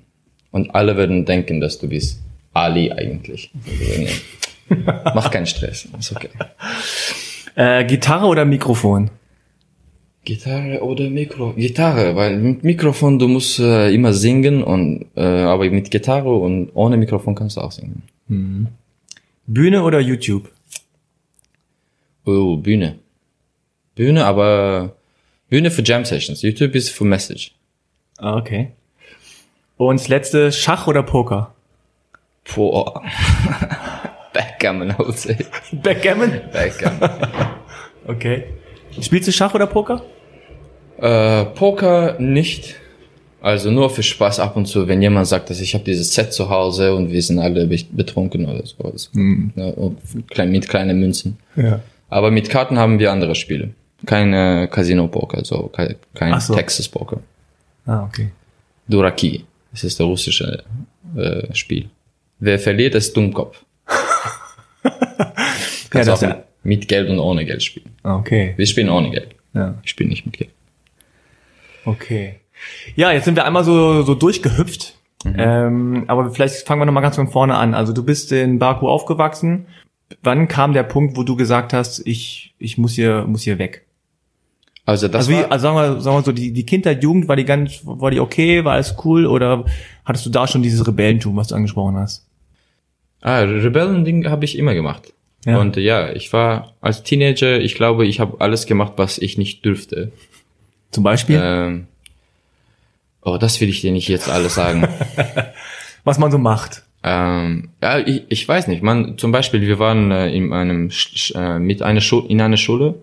[0.51, 2.21] Und alle würden denken, dass du bist
[2.53, 3.51] Ali eigentlich.
[3.65, 4.09] Also, nee.
[5.15, 5.87] Mach keinen Stress.
[5.97, 6.29] Ist okay.
[7.55, 9.09] Äh, Gitarre oder Mikrofon?
[10.25, 11.53] Gitarre oder Mikro?
[11.53, 16.69] Gitarre, weil mit Mikrofon du musst äh, immer singen und äh, aber mit Gitarre und
[16.73, 18.03] ohne Mikrofon kannst du auch singen.
[19.47, 20.51] Bühne oder YouTube?
[22.25, 22.99] Oh, Bühne.
[23.95, 24.95] Bühne, aber
[25.49, 26.43] Bühne für Jam Sessions.
[26.43, 27.55] YouTube ist für Message.
[28.19, 28.71] Ah, okay.
[29.77, 31.53] Und das letzte, Schach oder Poker?
[32.55, 33.01] Boah.
[34.33, 35.37] Backgammon, say.
[35.71, 36.41] Backgammon?
[36.53, 37.09] Backgammon.
[38.07, 38.45] Okay.
[38.99, 40.01] Spielst du Schach oder Poker?
[40.97, 42.75] äh, Poker nicht.
[43.39, 46.33] Also nur für Spaß ab und zu, wenn jemand sagt, dass ich habe dieses Set
[46.33, 48.75] zu Hause und wir sind alle be- betrunken oder so.
[49.13, 49.99] Ne, und
[50.31, 51.37] klein, mit kleinen Münzen.
[51.55, 51.81] Ja.
[52.09, 53.69] Aber mit Karten haben wir andere Spiele.
[54.07, 55.69] Keine Casino-Poker, also
[56.15, 56.55] kein, so.
[56.55, 57.19] Texas-Poker.
[57.89, 58.29] Ah, okay.
[58.87, 59.45] Duraki.
[59.71, 60.63] Das ist der russische
[61.15, 61.89] äh, Spiel.
[62.37, 63.63] Wer verliert, ist Dummkopf.
[65.91, 66.43] Ja, Kannst das auch ja.
[66.61, 67.89] mit Geld und ohne Geld spielen.
[68.03, 68.53] Ah, okay.
[68.57, 69.29] Wir spielen ohne Geld.
[69.55, 69.73] Ja.
[69.83, 70.51] Ich spiele nicht mit Geld.
[71.83, 72.35] Okay.
[72.95, 74.93] Ja, jetzt sind wir einmal so, so durchgehüpft.
[75.25, 77.73] Ähm, aber vielleicht fangen wir nochmal ganz von vorne an.
[77.73, 79.65] Also du bist in Baku aufgewachsen.
[80.21, 83.87] wann kam der Punkt, wo du gesagt hast, ich, ich muss hier, muss hier weg?
[84.89, 87.27] Also das Also, wie, war, also sagen wir, sagen wir so, die, die Kindheit, Jugend,
[87.27, 89.65] war die ganz, war die okay, war alles cool oder
[90.05, 92.25] hattest du da schon dieses Rebellentum, was du angesprochen hast?
[93.21, 95.13] ah, Rebellending habe ich immer gemacht.
[95.45, 95.59] Ja.
[95.59, 99.63] Und ja, ich war als Teenager, ich glaube, ich habe alles gemacht, was ich nicht
[99.63, 100.11] dürfte.
[100.91, 101.87] Zum Beispiel, Ähm,
[103.21, 104.87] oh, das will ich dir nicht jetzt alles sagen.
[106.03, 106.83] was man so macht.
[107.03, 108.81] ähm, ja, ich, ich weiß nicht.
[108.83, 112.57] Man, zum Beispiel, wir waren äh, in einem Sch- äh, mit einer Schu in einer
[112.57, 112.95] Schule,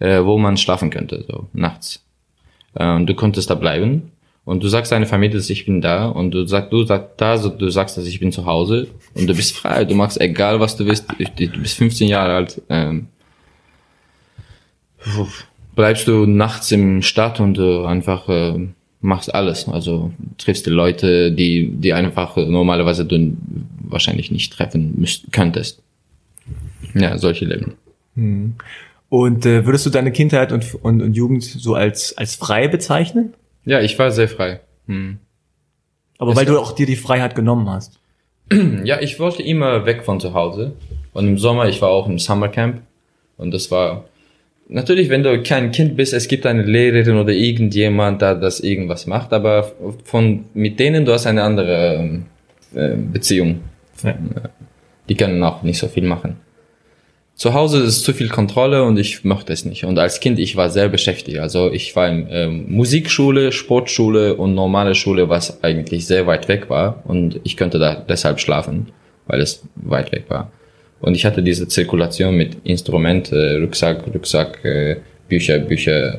[0.00, 2.04] äh, wo man schlafen könnte, so nachts.
[2.74, 4.12] Äh, und du konntest da bleiben.
[4.44, 6.06] Und du sagst deiner Familie, dass ich bin da.
[6.06, 8.88] Und du sagst, du sagst da, du sagst, dass ich bin zu Hause.
[9.14, 9.84] Und du bist frei.
[9.84, 11.06] Du machst egal, was du willst.
[11.18, 12.62] Du bist 15 Jahre alt.
[12.70, 13.08] Ähm,
[15.74, 18.68] bleibst du nachts im Stadt und du einfach äh,
[19.00, 19.68] machst alles.
[19.68, 23.36] Also triffst die Leute, die, die einfach äh, normalerweise du
[23.82, 25.82] wahrscheinlich nicht treffen müsst, könntest.
[26.94, 27.74] Ja, solche Leben.
[29.08, 33.34] Und äh, würdest du deine Kindheit und, und, und Jugend so als, als frei bezeichnen?
[33.64, 34.60] Ja, ich war sehr frei.
[34.86, 35.18] Hm.
[36.18, 38.00] Aber weil du auch dir die Freiheit genommen hast.
[38.84, 40.72] Ja, ich wollte immer weg von zu Hause.
[41.12, 42.80] Und im Sommer, ich war auch im Summercamp.
[43.36, 44.04] Und das war,
[44.68, 49.06] natürlich, wenn du kein Kind bist, es gibt eine Lehrerin oder irgendjemand, da das irgendwas
[49.06, 49.72] macht, aber
[50.04, 52.26] von, mit denen du hast eine andere ähm,
[52.74, 53.60] äh, Beziehung.
[54.02, 54.14] Ja.
[55.08, 56.36] Die können auch nicht so viel machen.
[57.38, 59.84] Zu Hause ist zu viel Kontrolle und ich mochte es nicht.
[59.84, 61.38] Und als Kind, ich war sehr beschäftigt.
[61.38, 66.68] Also ich war in ähm, Musikschule, Sportschule und normale Schule, was eigentlich sehr weit weg
[66.68, 67.00] war.
[67.06, 68.88] Und ich könnte da deshalb schlafen,
[69.28, 70.50] weil es weit weg war.
[71.00, 74.96] Und ich hatte diese Zirkulation mit Instrument, äh, Rucksack, Rucksack, äh,
[75.28, 76.18] Bücher, Bücher,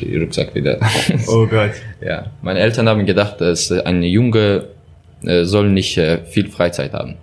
[0.00, 0.78] die Rucksack wieder.
[1.28, 1.72] Oh Gott.
[2.00, 4.64] ja, meine Eltern haben gedacht, dass ein Junge
[5.26, 7.16] äh, soll nicht äh, viel Freizeit haben.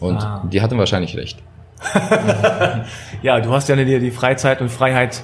[0.00, 0.48] Und Ah.
[0.50, 1.36] die hatten wahrscheinlich recht.
[3.22, 5.22] Ja, du hast ja dir die Freizeit und Freiheit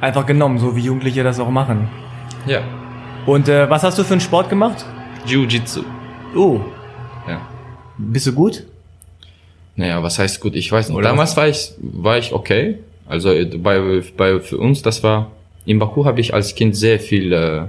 [0.00, 1.88] einfach genommen, so wie Jugendliche das auch machen.
[2.46, 2.60] Ja.
[3.26, 4.84] Und äh, was hast du für einen Sport gemacht?
[5.26, 5.82] Jiu-Jitsu.
[6.34, 6.60] Oh,
[7.28, 7.40] Ja.
[7.98, 8.64] bist du gut?
[9.76, 10.54] Naja, was heißt gut?
[10.56, 10.96] Ich weiß nicht.
[10.96, 12.78] Oder Damals war ich, war ich okay.
[13.06, 15.30] Also äh, bei, bei für uns, das war
[15.64, 17.68] in Baku habe ich als Kind sehr viele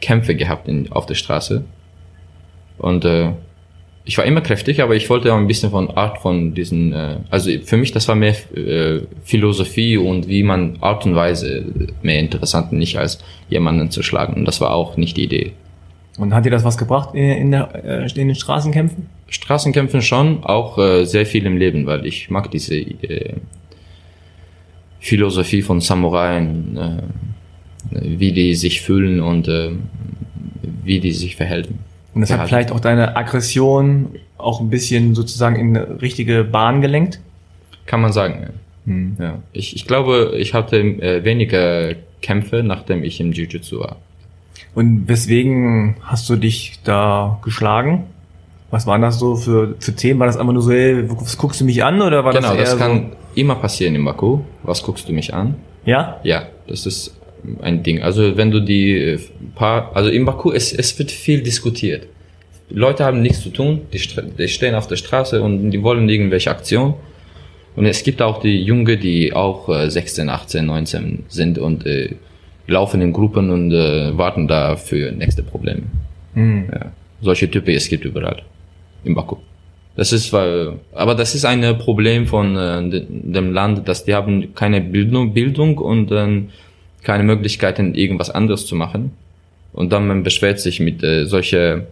[0.00, 1.64] Kämpfe gehabt in, auf der Straße.
[2.78, 3.32] Und äh,
[4.08, 7.18] ich war immer kräftig, aber ich wollte auch ein bisschen von Art von diesen, äh,
[7.28, 11.66] also für mich das war mehr äh, Philosophie und wie man Art und Weise
[12.00, 13.18] mehr interessant, nicht als
[13.50, 14.32] jemanden zu schlagen.
[14.32, 15.52] Und das war auch nicht die Idee.
[16.16, 19.06] Und hat dir das was gebracht in, in, der, äh, in den Straßenkämpfen?
[19.28, 23.34] Straßenkämpfen schon, auch äh, sehr viel im Leben, weil ich mag diese äh,
[25.00, 29.72] Philosophie von Samuraien, äh, wie die sich fühlen und äh,
[30.82, 31.80] wie die sich verhalten.
[32.18, 32.46] Und das hat Ja.
[32.46, 37.20] vielleicht auch deine Aggression auch ein bisschen sozusagen in eine richtige Bahn gelenkt?
[37.86, 38.38] Kann man sagen.
[38.42, 38.48] Ja.
[38.86, 39.16] Hm.
[39.20, 39.38] Ja.
[39.52, 43.98] Ich, ich glaube, ich hatte äh, weniger Kämpfe, nachdem ich im Jiu-Jitsu war.
[44.74, 48.06] Und weswegen hast du dich da geschlagen?
[48.72, 50.18] Was waren das so für, für Themen?
[50.18, 52.56] War das einfach nur so, ey, was guckst du mich an oder war genau, das
[52.56, 53.40] eher das kann so?
[53.40, 54.40] immer passieren in Baku.
[54.64, 55.54] Was guckst du mich an?
[55.84, 56.18] Ja?
[56.24, 57.14] Ja, das ist
[57.60, 58.02] ein Ding.
[58.02, 59.18] Also wenn du die äh,
[59.54, 62.06] paar, also in Baku, es, es wird viel diskutiert.
[62.70, 64.00] Leute haben nichts zu tun, die,
[64.38, 66.94] die stehen auf der Straße und die wollen irgendwelche Aktion.
[67.76, 72.10] Und es gibt auch die Junge, die auch äh, 16, 18, 19 sind und äh,
[72.66, 75.82] laufen in Gruppen und äh, warten da für nächste Probleme.
[76.34, 76.68] Hm.
[76.72, 76.92] Ja.
[77.22, 78.42] Solche Typen, es gibt überall.
[79.04, 79.36] In Baku.
[79.96, 84.14] Das ist, weil, aber das ist ein Problem von äh, de- dem Land, dass die
[84.14, 86.50] haben keine Bildung, Bildung und ähm,
[87.02, 89.12] keine Möglichkeiten, irgendwas anderes zu machen.
[89.72, 91.86] Und dann man beschwert sich mit äh, solche,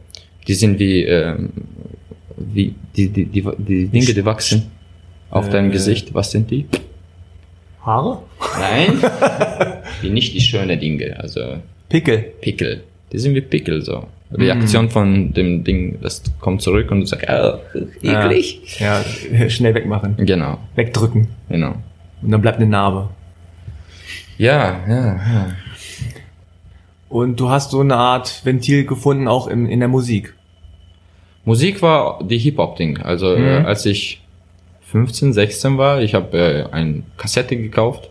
[0.48, 1.50] die sind wie, ähm,
[2.36, 4.70] wie die, die, die, die Dinge, die wachsen
[5.30, 5.72] auf deinem Äh.
[5.72, 6.14] Gesicht.
[6.14, 6.66] Was sind die?
[7.84, 8.22] Haare?
[8.58, 9.00] Nein,
[10.00, 12.18] wie nicht die schönen Dinge, also Pickel.
[12.40, 12.82] Pickel.
[13.12, 14.06] Die sind wie Pickel so.
[14.32, 17.60] Reaktion von dem Ding, das kommt zurück und du sagst, ah,
[18.02, 18.60] eklig.
[18.80, 20.16] Ja, ja, schnell wegmachen.
[20.16, 21.28] Genau, Wegdrücken.
[21.48, 21.76] genau.
[22.22, 23.08] Und dann bleibt eine Narbe.
[24.38, 25.46] Ja, ja, ja.
[27.08, 30.34] Und du hast so eine Art Ventil gefunden, auch in, in der Musik.
[31.44, 32.98] Musik war die Hip-Hop-Ding.
[32.98, 33.66] Also äh, Mhm.
[33.66, 34.20] als ich
[34.90, 38.10] 15, 16 war, ich habe äh, eine Kassette gekauft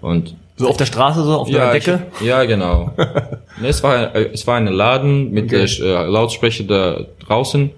[0.00, 2.06] und So auf der Straße, so auf der Decke.
[2.20, 2.92] Ich, ja, genau.
[3.60, 5.64] nee, es war äh, es war ein Laden mit Okay.
[5.64, 7.70] äh, Lautsprecher da draußen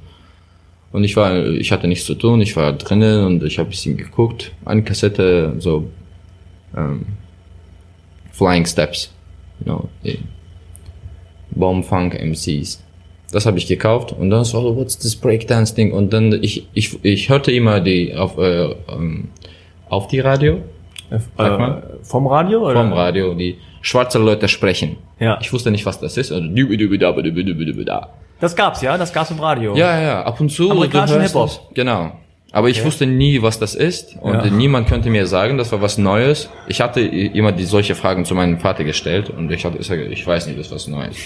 [0.92, 3.70] und ich war ich hatte nichts zu tun, ich war drinnen und ich habe ein
[3.70, 5.88] bisschen geguckt, eine Kassette so
[6.76, 7.06] ähm,
[8.32, 9.12] Flying Steps,
[9.60, 10.18] you know, eh,
[11.50, 12.82] Bomb Funk MCs.
[13.32, 15.92] Das habe ich gekauft und dann so, what's this Breakdance Ding?
[15.92, 19.28] Und dann ich ich ich hörte immer die auf äh, ähm,
[19.88, 20.62] auf die Radio
[21.36, 21.82] mal.
[22.02, 22.74] vom Radio oder?
[22.74, 24.96] vom Radio die schwarze Leute sprechen.
[25.18, 25.38] Ja.
[25.40, 26.32] Ich wusste nicht, was das ist.
[26.32, 26.46] Also.
[28.40, 29.76] Das gab's ja, das gab's im Radio.
[29.76, 30.70] Ja, ja, ab und zu.
[30.70, 31.74] Amerikanischen Hip-Hop.
[31.74, 32.12] Genau.
[32.52, 34.46] Aber ich wusste nie, was das ist und Ja.
[34.46, 36.48] niemand könnte mir sagen, das war was Neues.
[36.66, 40.46] Ich hatte immer die solche Fragen zu meinem Vater gestellt und ich hatte ich weiß
[40.46, 41.16] nicht, das ist was Neues.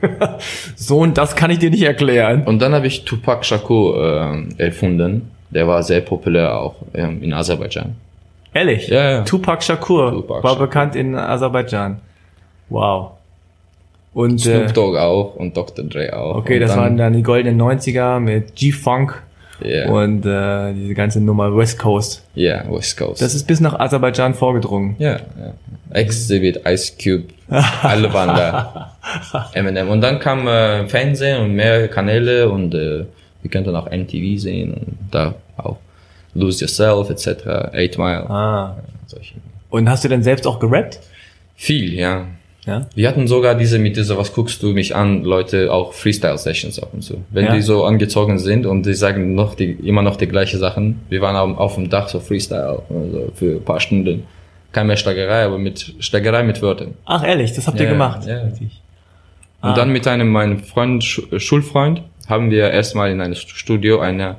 [0.76, 2.42] Sohn, das kann ich dir nicht erklären.
[2.44, 5.30] Und dann habe ich Tupac Shakur äh, erfunden.
[5.50, 7.94] Der war sehr populär auch ähm, in Aserbaidschan.
[8.54, 8.88] Ehrlich?
[8.88, 9.22] Ja, ja.
[9.22, 10.66] Tupac Shakur Tupac war Shakur.
[10.66, 11.98] bekannt in Aserbaidschan.
[12.68, 13.12] Wow.
[14.14, 15.84] Und äh, Snoop Dogg auch und Dr.
[15.84, 16.36] Dre auch.
[16.36, 19.22] okay, und das dann, waren dann die goldenen 90er mit G-Funk
[19.62, 22.22] Ja, und äh, diese ganze Nummer West Coast.
[22.34, 23.20] ja, West Coast.
[23.20, 24.96] Das ist bis nach Aserbaidschan vorgedrungen.
[24.98, 25.54] Ja, ja.
[25.90, 27.34] Exhibit, Ice Cube,
[27.82, 28.96] alle waren da.
[29.54, 29.88] Eminem.
[29.88, 33.04] Und dann kam äh, Fernsehen und mehr Kanäle und äh,
[33.42, 35.78] wir könnten auch MTV sehen und da auch
[36.34, 38.30] Lose Yourself etc., 8 Mile.
[38.30, 38.76] Ah.
[39.06, 39.34] Solche.
[39.70, 41.00] Und hast du denn selbst auch gerappt?
[41.56, 42.26] Viel, ja.
[42.66, 42.86] Ja.
[42.94, 46.90] Wir hatten sogar diese mit dieser, was guckst du mich an, Leute auch Freestyle-Sessions ab
[46.92, 47.24] und zu.
[47.30, 47.54] Wenn Ja.
[47.54, 51.00] die so angezogen sind und die sagen noch die, immer noch die gleiche Sachen.
[51.08, 54.24] Wir waren auf, auf dem Dach so Freestyle, also für ein paar Stunden.
[54.72, 56.94] Keine mehr Schlagerei, aber mit Schlagerei mit Wörtern.
[57.06, 58.26] Ach ehrlich, das habt ihr Ja, gemacht.
[58.26, 58.42] ja.
[58.42, 58.80] Richtig.
[59.62, 59.74] Und Ah.
[59.74, 64.36] dann mit einem meinem Freund, Schu- Schulfreund, haben wir erstmal in einem Studio eine,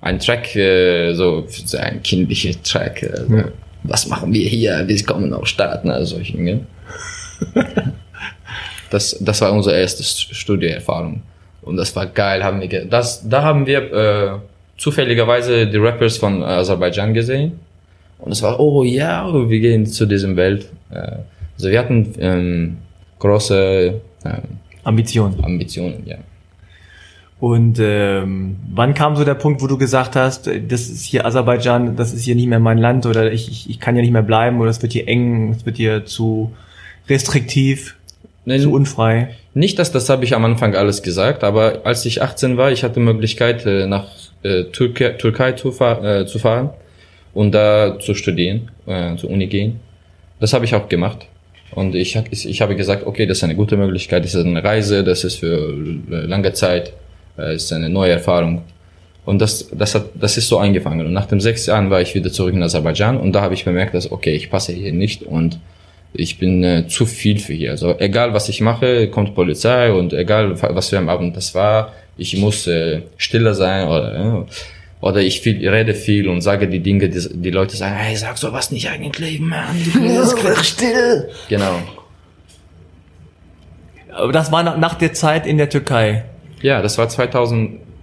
[0.00, 3.02] einen Track, äh, so, so ein kindlicher Track.
[3.02, 3.42] Äh, so,
[3.84, 4.82] Was machen wir hier?
[4.86, 6.66] Wir kommen aus Staaten, also solche Dinge.
[8.90, 11.22] das, das war unsere erste St- Studioerfahrung.
[11.62, 14.30] Und das war geil, haben wir, das, da haben wir äh,
[14.76, 17.58] zufälligerweise die Rappers von Aserbaidschan gesehen.
[18.18, 20.68] Und es war, oh ja, wir gehen zu diesem Welt.
[20.90, 21.16] Äh,
[21.56, 22.76] also wir hatten ähm,
[23.18, 24.42] große ähm,
[24.84, 25.34] Ambition.
[25.42, 26.16] Ambitionen, ja.
[27.38, 31.26] Und ähm, wann kam so der Punkt, wo du gesagt hast, äh, das ist hier
[31.26, 34.12] Aserbaidschan, das ist hier nicht mehr mein Land oder ich, ich, ich kann hier nicht
[34.12, 36.52] mehr bleiben oder es wird hier eng, es wird hier zu
[37.08, 37.96] restriktiv,
[38.44, 39.34] Nein, zu unfrei.
[39.54, 42.84] nicht, dass das habe ich am Anfang alles gesagt, aber als ich 18 war, ich
[42.84, 44.08] hatte Möglichkeit äh, nach
[44.42, 46.70] äh, Türkei, Türkei zu, fahr, äh, zu fahren
[47.34, 49.80] und da zu studieren, äh, zur Uni gehen.
[50.40, 51.26] Das habe ich auch gemacht.
[51.72, 55.02] Und ich, ich habe gesagt, okay, das ist eine gute Möglichkeit, das ist eine Reise,
[55.02, 55.74] das ist für
[56.10, 56.92] äh, lange Zeit,
[57.38, 58.62] äh, ist eine neue Erfahrung.
[59.24, 61.04] Und das, das, hat, das ist so eingefangen.
[61.04, 63.64] Und nach den sechs Jahren war ich wieder zurück in Aserbaidschan und da habe ich
[63.64, 65.58] bemerkt, dass, okay, ich passe hier nicht und
[66.18, 67.72] ich bin äh, zu viel für hier.
[67.72, 71.92] Also egal, was ich mache, kommt Polizei und egal, was für ein Abend das war,
[72.16, 74.44] ich muss äh, stiller sein oder, äh,
[75.00, 78.38] oder ich viel, rede viel und sage die Dinge, die, die Leute sagen, hey, sag
[78.38, 79.76] sowas nicht eigentlich, Mann.
[79.92, 81.28] du bist still.
[81.48, 81.80] Genau.
[84.10, 86.24] Aber das war nach, nach der Zeit in der Türkei.
[86.62, 87.08] Ja, das war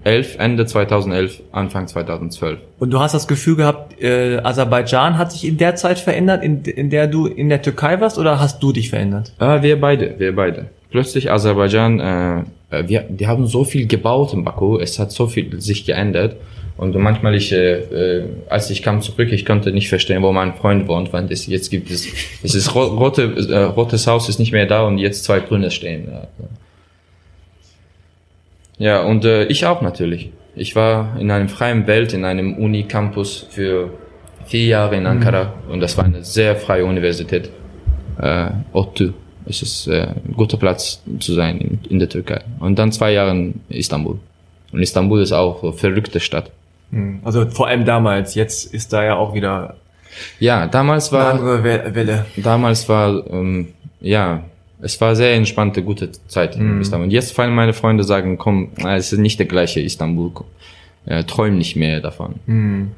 [0.04, 2.60] 2011, Ende 2011, Anfang 2012.
[2.80, 6.64] Und du hast das Gefühl gehabt, äh, Aserbaidschan hat sich in der Zeit verändert, in,
[6.64, 9.34] in der du in der Türkei warst, oder hast du dich verändert?
[9.40, 10.66] Ah, wir beide, wir beide.
[10.92, 12.40] Plötzlich Aserbaidschan, äh,
[12.70, 16.36] äh, wir, die haben so viel gebaut in Baku, es hat so viel sich geändert.
[16.76, 20.56] Und manchmal ich, äh, äh, als ich kam zurück, ich konnte nicht verstehen, wo mein
[20.56, 22.08] Freund wohnt, weil es jetzt gibt es,
[22.44, 25.70] es ist ro rote, äh, rotes Haus ist nicht mehr da und jetzt zwei grüne
[25.70, 26.08] stehen.
[26.12, 26.28] Ja,
[28.78, 30.32] ja und äh, ich auch natürlich.
[30.56, 33.90] Ich war in einem freien Welt, in einem Uni-Campus für
[34.46, 37.50] vier Jahre in Ankara und das war eine sehr freie Universität.
[38.22, 39.14] Äh, ODTÜ.
[39.46, 42.42] Es ist äh, ein guter Platz zu sein in, in der Türkei.
[42.60, 44.20] Und dann zwei Jahre in Istanbul.
[44.72, 46.52] Und Istanbul ist auch eine verrückte Stadt.
[46.92, 47.20] Hm.
[47.24, 48.36] Also vor allem damals.
[48.36, 49.76] Jetzt ist da ja auch wieder
[50.40, 52.26] Ja, damals eine war, andere We- Welle.
[52.38, 54.44] damals war, ähm, ja,
[54.84, 57.06] es war sehr entspannte, gute Zeit in Istanbul.
[57.06, 60.32] Und jetzt fallen meine Freunde sagen, komm, es ist nicht der gleiche Istanbul.
[61.06, 62.36] Äh, träum nicht mehr davon.
[62.46, 62.92] Hm.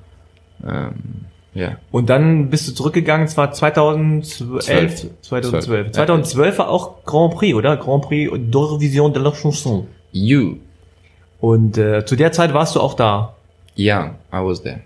[0.66, 0.94] Ähm,
[1.54, 1.78] ja.
[1.92, 4.28] Und dann bist du zurückgegangen, es war 2011,
[4.60, 5.06] Zwölf.
[5.22, 5.66] 2012.
[5.66, 5.92] Zwölf.
[5.92, 7.78] 2012 war auch Grand Prix, oder?
[7.78, 9.88] Grand Prix d'Eurovision de la Chanson.
[10.12, 10.58] You.
[11.40, 13.36] Und äh, zu der Zeit warst du auch da.
[13.76, 14.82] Ja, I was there.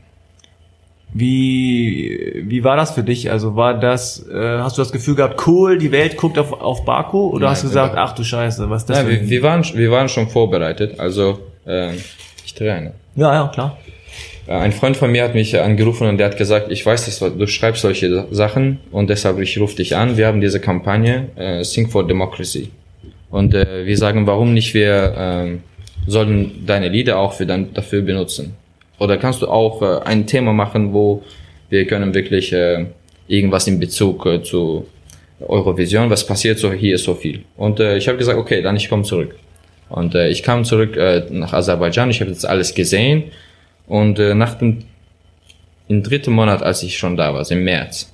[1.11, 3.31] Wie, wie war das für dich?
[3.31, 6.85] Also war das, äh, hast du das Gefühl gehabt, cool, die Welt guckt auf, auf
[6.85, 7.29] Baku?
[7.29, 9.63] Oder Nein, hast du gesagt, ach du Scheiße, was ist das für wir, wir, waren,
[9.73, 10.99] wir waren schon vorbereitet.
[10.99, 11.93] Also, äh,
[12.45, 12.93] ich trenne.
[13.15, 13.77] Ja, ja, klar.
[14.47, 17.19] Äh, Ein Freund von mir hat mich angerufen und der hat gesagt, ich weiß, dass
[17.19, 20.15] du schreibst solche Sachen und deshalb ich rufe dich an.
[20.15, 22.69] Wir haben diese Kampagne äh, Sing for Democracy
[23.31, 25.63] und äh, wir sagen, warum nicht wir ähm,
[26.07, 28.55] sollen deine Lieder auch für dann dafür benutzen?
[28.99, 31.23] Oder kannst du auch äh, ein Thema machen, wo
[31.69, 32.85] wir können wirklich äh,
[33.27, 34.85] irgendwas in Bezug äh, zu
[35.39, 37.43] Eurovision, was passiert so hier ist so viel.
[37.55, 39.35] Und äh, ich habe gesagt, okay, dann ich komme zurück.
[39.89, 43.23] Und äh, ich kam zurück äh, nach Aserbaidschan, ich habe das alles gesehen
[43.87, 44.83] und äh, nach dem
[45.87, 48.13] im dritten Monat, als ich schon da war, also im März,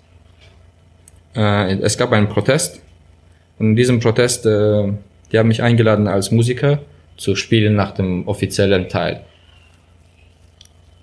[1.35, 2.79] äh, es gab einen Protest
[3.59, 4.93] und in diesem Protest, äh,
[5.31, 6.79] die haben mich eingeladen als Musiker
[7.17, 9.21] zu spielen nach dem offiziellen Teil.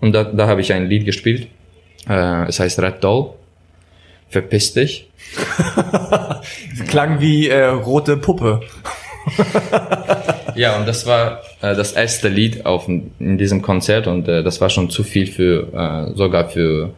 [0.03, 1.47] Und da, da habe ich ein Lied gespielt.
[2.09, 3.31] Äh, es heißt Red Doll.
[4.29, 5.09] Verpiss dich.
[6.89, 8.61] Klang wie äh, rote Puppe.
[10.57, 14.61] Ja, und das war äh, das erste Lied auf in diesem Konzert und äh, das
[14.61, 16.91] war schon zu viel für äh, sogar für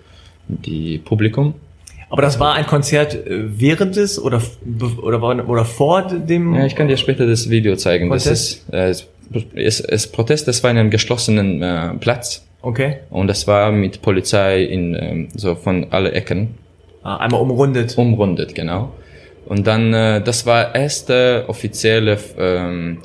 [0.48, 1.54] die Publikum.
[2.08, 4.40] Aber das war ein Konzert äh, während des oder
[5.02, 8.08] oder oder vor dem Ja, ich kann dir später das Video zeigen.
[8.08, 8.64] Das Protest?
[8.68, 9.06] ist äh, es,
[9.54, 10.48] es, es Protest.
[10.48, 12.96] Das war in einem geschlossenen äh, Platz Okay.
[13.10, 16.54] und das war mit Polizei in ähm, so von alle Ecken
[17.02, 17.98] Ah, einmal umrundet.
[17.98, 18.90] umrundet, genau.
[19.44, 23.02] Und dann, äh, das war erste offizielle ähm,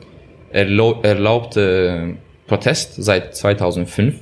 [0.52, 2.16] erlau erlaubte
[2.48, 4.16] Protest seit 2005.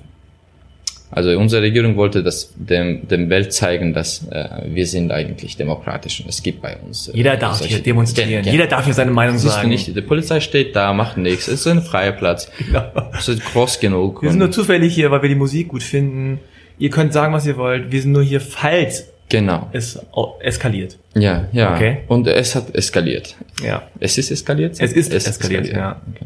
[1.09, 6.19] Also unsere Regierung wollte das dem, dem Welt zeigen, dass äh, wir sind eigentlich demokratisch
[6.19, 7.07] und es gibt bei uns.
[7.07, 8.43] Äh, Jeder darf hier demonstrieren.
[8.43, 9.67] Gen- Jeder darf hier seine Meinung Siehst sagen.
[9.67, 12.51] du nicht, die Polizei steht da, macht nichts, es ist ein freier Platz.
[13.17, 14.21] Es ist groß genug.
[14.21, 16.39] Wir sind nur zufällig hier, weil wir die Musik gut finden.
[16.77, 17.91] Ihr könnt sagen, was ihr wollt.
[17.91, 19.69] Wir sind nur hier, falls genau.
[19.73, 19.99] es
[20.41, 20.97] eskaliert.
[21.15, 21.73] Ja, ja.
[21.73, 21.99] Okay.
[22.07, 23.35] Und es hat eskaliert.
[23.63, 23.83] Ja.
[23.99, 24.75] Es ist eskaliert?
[24.79, 26.01] Es ist eskaliert, ja.
[26.13, 26.25] Okay.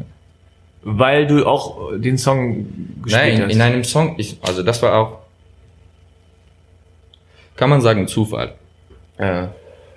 [0.84, 2.66] Weil du auch den Song
[3.04, 3.52] gespielt Nein, hast.
[3.54, 5.18] in einem Song, ich, also das war auch,
[7.56, 8.52] kann man sagen, Zufall.
[9.18, 9.44] Äh,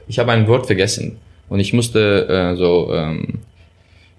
[0.07, 1.17] ich habe ein Wort vergessen
[1.49, 3.39] und ich musste äh, so ähm,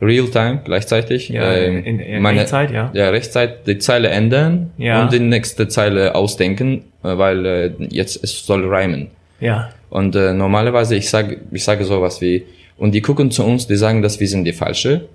[0.02, 2.90] Real-Time gleichzeitig Ja, ähm, in- in Echtzeit, ja.
[2.92, 5.02] ja Rechtzeit die Zeile ändern Ja.
[5.02, 9.08] und die nächste Zeile ausdenken, äh, weil äh, jetzt es soll reimen.
[9.40, 9.70] ja.
[9.88, 12.44] Und äh, normalerweise, ich sage ich sage sowas wie,
[12.76, 15.08] und die gucken zu uns, die sagen, dass wir sind die Falsche.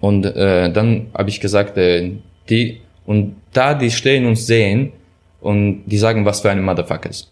[0.00, 2.12] Und äh, dann habe ich gesagt, äh,
[2.48, 4.92] die, und da die stehen und sehen,
[5.40, 7.30] und die sagen, was für eine Motherfuckers.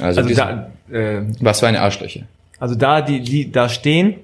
[0.00, 2.22] Also, Also diese, da, äh, was für eine Arschlöcher.
[2.60, 4.14] also da, die, die da stehen,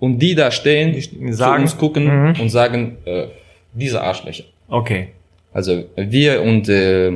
[0.00, 2.40] Und die da stehen, Die sagen- zu uns gucken Mhm.
[2.40, 3.26] und sagen, äh,
[3.74, 4.44] diese Arschlöcher.
[4.68, 5.08] okay.
[5.52, 7.08] Also wir und äh,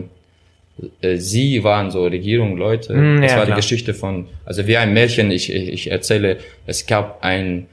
[1.01, 2.93] äh, sie waren so Regierung, Leute.
[2.93, 3.57] Mm, das ja, war klar.
[3.57, 7.67] die Geschichte von, also wie ein Märchen, ich, ich, ich erzähle, es gab ein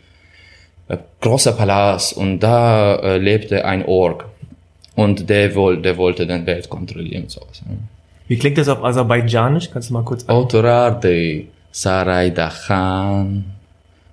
[1.22, 4.26] großer Palast und da äh, lebte ein Ork.
[4.96, 7.62] Und der, wohl, der wollte den Welt kontrollieren und sowas.
[7.66, 7.72] Ja.
[8.28, 9.72] Wie klingt das auf Aserbaidschanisch?
[9.72, 13.46] Kannst du mal kurz Autorarde, Sarayda Khan,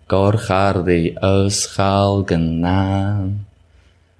[0.08, 3.46] Gorkharde, Özkhalganan,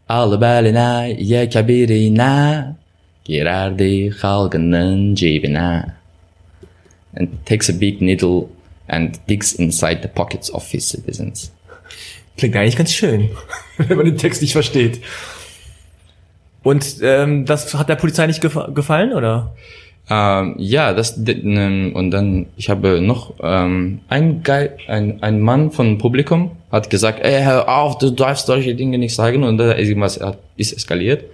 [0.09, 2.75] Albalina, Yekabirina,
[3.25, 5.95] Girardi Khalganan Jibina.
[7.15, 8.51] And takes a big needle
[8.89, 11.51] and digs inside the pockets of his citizens.
[12.39, 13.31] Klingt eigentlich ganz schön,
[13.77, 15.01] wenn man den Text nicht versteht.
[16.63, 19.55] Und ähm, das hat der Polizei nicht gefa gefallen, oder?
[20.11, 25.71] Ähm, ja, das ähm, und dann ich habe noch ähm, ein Guy, ein ein Mann
[25.71, 29.73] vom Publikum hat gesagt, ey, hör auf, du darfst solche Dinge nicht sagen und da
[29.73, 30.19] ist irgendwas
[30.57, 31.25] ist eskaliert.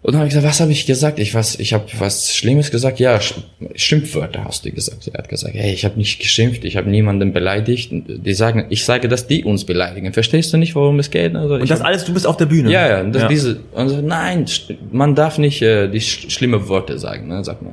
[0.00, 1.18] Und dann habe ich gesagt, was habe ich gesagt?
[1.18, 3.00] Ich was, ich habe was Schlimmes gesagt.
[3.00, 3.34] Ja, Sch
[3.74, 5.08] Schimpfwörter hast du gesagt.
[5.08, 7.90] Er hat gesagt, hey, ich habe nicht geschimpft, ich habe niemanden beleidigt.
[7.92, 10.12] Die sagen, ich sage, dass die uns beleidigen.
[10.12, 11.34] Verstehst du nicht, worum es geht?
[11.34, 12.70] Also Und das hab- alles, du bist auf der Bühne.
[12.70, 13.28] ja, ja, das, Ja.
[13.28, 14.46] diese, und so, nein,
[14.92, 17.72] man darf nicht äh, die sch schlimme Worte sagen, ne, sagt man.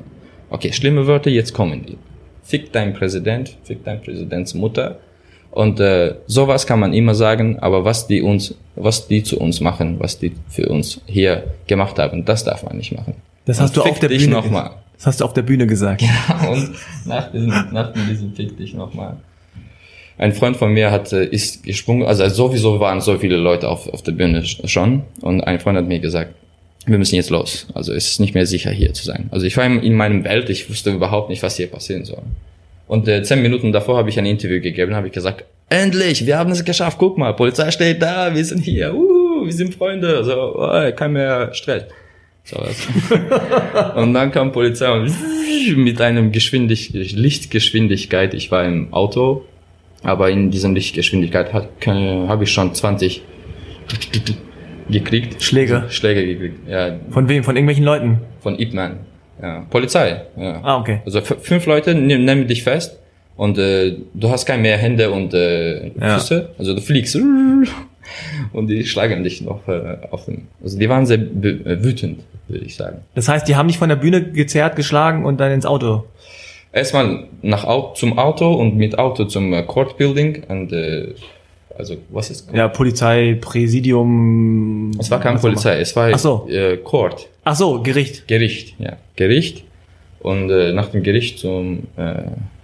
[0.49, 1.97] Okay, schlimme Wörter, jetzt kommen die.
[2.43, 4.97] Fick dein Präsident, fick dein Präsidentsmutter.
[5.55, 9.61] Und äh, sowas kann man immer sagen, aber was die uns, was die zu uns
[9.61, 13.15] machen, was die für uns hier gemacht haben, das darf man nicht machen.
[13.45, 14.71] Das Und hast du fick auf der Bühne nochmal.
[14.97, 16.03] Das hast du auf der Bühne gesagt.
[16.49, 16.71] Und
[17.05, 19.17] nach diesem, nach diesem Fick dich nochmal.
[20.17, 23.87] Ein Freund von mir hat, äh, ist gesprungen, also sowieso waren so viele Leute auf,
[23.89, 25.03] auf der Bühne sch- schon.
[25.21, 26.33] Und ein Freund hat mir gesagt,
[26.85, 27.67] wir müssen jetzt los.
[27.73, 29.27] Also es ist nicht mehr sicher hier zu sein.
[29.31, 32.21] Also ich war in in meinem Welt, ich wusste überhaupt nicht, was hier passieren soll.
[32.87, 36.37] Und äh, zehn Minuten davor habe ich ein Interview gegeben, habe ich gesagt, endlich, wir
[36.37, 40.23] haben es geschafft, guck mal, Polizei steht da, wir sind hier, uh, wir sind Freunde,
[40.23, 41.83] so, oh, kein mehr Stress.
[42.43, 43.95] So was.
[43.95, 45.11] und dann kam Polizei und
[45.77, 49.45] mit einem Geschwindig Lichtgeschwindigkeit, ich war im Auto,
[50.03, 53.23] aber in diesem Lichtgeschwindigkeit habe ich schon 20
[54.89, 55.41] gekriegt.
[55.41, 55.85] Schläge.
[55.89, 57.43] Schläge gekriegt, ja, Von wem?
[57.43, 58.19] Von irgendwelchen Leuten?
[58.45, 58.99] von Ip Man.
[59.41, 60.59] Ja, Polizei, ja.
[60.63, 61.01] Ah, okay.
[61.05, 62.97] Also fünf Leute nehm- nehmen dich fest
[63.35, 66.17] und äh, du hast keine mehr Hände und äh, Ja.
[66.19, 67.15] Füße, also du fliegst
[68.53, 70.47] und die schlagen dich noch äh, auf den.
[70.63, 72.99] Also die waren sehr äh, wütend, würde ich sagen.
[73.13, 76.05] Das heißt, die haben dich von der Bühne gezerrt, geschlagen und dann ins Auto.
[76.71, 81.13] Erstmal nach Au zum Auto und mit Auto zum äh, Court Building und äh,
[81.77, 82.47] Also, was ist?
[82.53, 84.91] Ja, Polizei, Präsidium.
[84.99, 85.39] Es war keine.
[85.39, 86.47] Polizei, es war Ach so.
[86.49, 87.27] äh, Court.
[87.43, 88.27] Ach so, Gericht.
[88.27, 88.93] Gericht, ja.
[89.15, 89.63] Gericht.
[90.19, 92.13] Und äh, nach dem Gericht zum äh,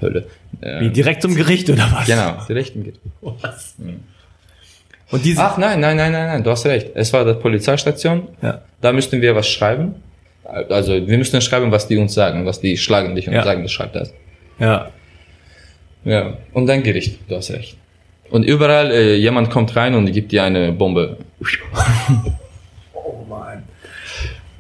[0.01, 0.25] Hölle.
[0.61, 2.07] Äh, Wie, direkt zum Gericht oder was?
[2.07, 2.99] Genau, direkt im Gericht.
[3.41, 3.75] Was?
[5.11, 6.87] Und diese, Ach nein, nein, nein, nein, nein, du hast recht.
[6.95, 8.29] Es war die Polizeistation.
[8.41, 8.61] ja.
[8.79, 9.93] Da müssten wir was schreiben.
[10.69, 13.43] Also wir müssten schreiben, was die uns sagen, was die schlagen dich und Ja.
[13.43, 14.13] sagen, das schreibt das.
[14.57, 14.89] ja.
[16.03, 16.33] Ja.
[16.53, 17.77] Und dann Gericht, du hast recht.
[18.31, 21.17] Und überall, äh, jemand kommt rein und gibt dir eine Bombe.
[22.93, 23.63] Oh Mann.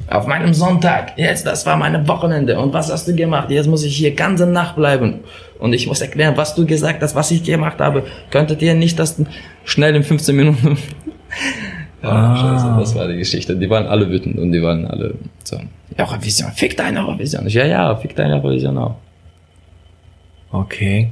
[0.09, 2.59] Auf meinem Sonntag, jetzt, das war meine Wochenende.
[2.59, 3.49] Und was hast du gemacht?
[3.49, 5.21] Jetzt muss ich hier ganze Nacht bleiben.
[5.57, 8.03] Und ich muss erklären, was du gesagt hast, was ich gemacht habe.
[8.29, 9.21] Könntet ihr nicht das
[9.63, 10.77] schnell in 15 Minuten...
[12.03, 12.35] ja, Ah.
[12.35, 13.55] scheiße, das war die Geschichte.
[13.55, 15.13] Die waren alle wütend und die waren alle
[15.43, 15.57] so...
[15.97, 17.47] Eurovision, fick deine Eurovision.
[17.47, 18.95] Ich, ja, ja, fick deine Eurovision auch.
[20.51, 21.11] Okay.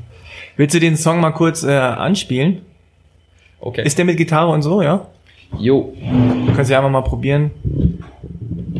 [0.60, 2.64] Willst du den Song mal kurz äh, anspielen?
[3.62, 3.86] Okay.
[3.86, 5.08] Ist der mit Gitarre und so, ja?
[5.58, 5.96] jo.
[6.46, 7.52] Du kannst ja einfach mal probieren.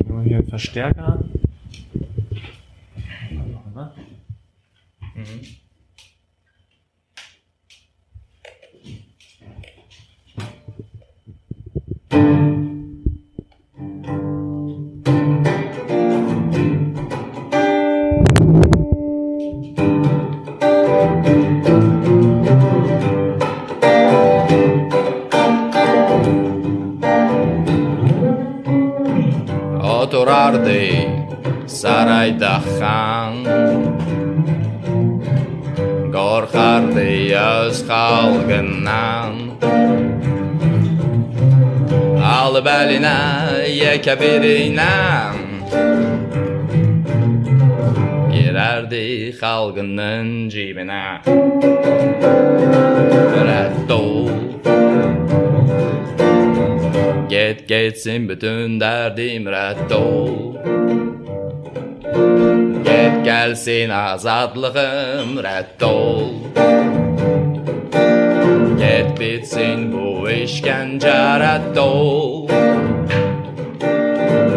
[0.06, 1.20] Nur Hier Verstärker.
[3.32, 4.02] Otorardi
[42.80, 45.34] جلالنا ya kebirina
[48.32, 51.22] Girerdi halkının cibine.
[53.48, 54.30] Reddol
[57.30, 60.56] Get geçsin bütün derdim reddol
[62.84, 66.30] Get gelsin azadlığım reddol
[68.80, 72.48] Get bitsin bu o işkenceratto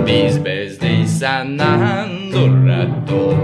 [0.07, 3.35] Biz bezdiysen nahan durratto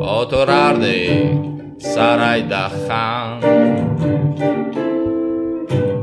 [0.00, 0.94] Oturardı
[1.80, 3.40] sarayda han.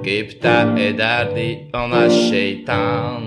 [0.03, 3.24] Gıpta ederdi ona şeytan.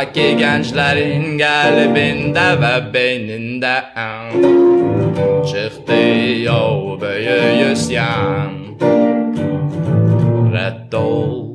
[0.00, 3.82] Dünyadaki gençlerin kalbinde ve beyninde
[5.46, 5.92] Çıktı
[6.42, 8.50] yol büyü isyan
[10.52, 11.50] Reddol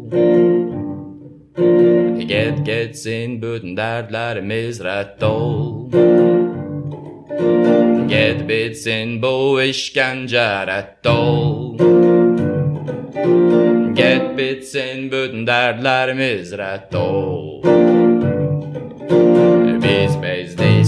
[2.28, 5.92] Get gitsin bütün dertlerimiz reddol
[8.08, 11.78] Get bitsin bu işkence reddol
[13.96, 18.05] Get bitsin bütün dertlerimiz reddol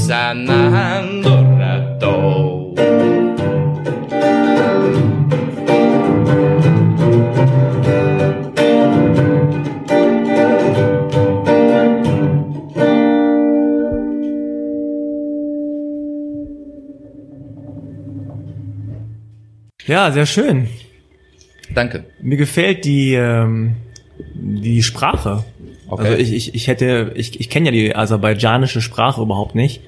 [0.07, 2.55] senden dur redd ol
[19.85, 20.67] Ja, sehr schön.
[21.73, 22.03] Danke.
[22.21, 23.77] Mir gefällt die, ähm,
[24.35, 25.45] die Sprache.
[25.89, 26.07] Okay.
[26.07, 29.81] Also ich, ich, ich hätte, ich, ich kenne ja die aserbaidschanische Sprache überhaupt nicht.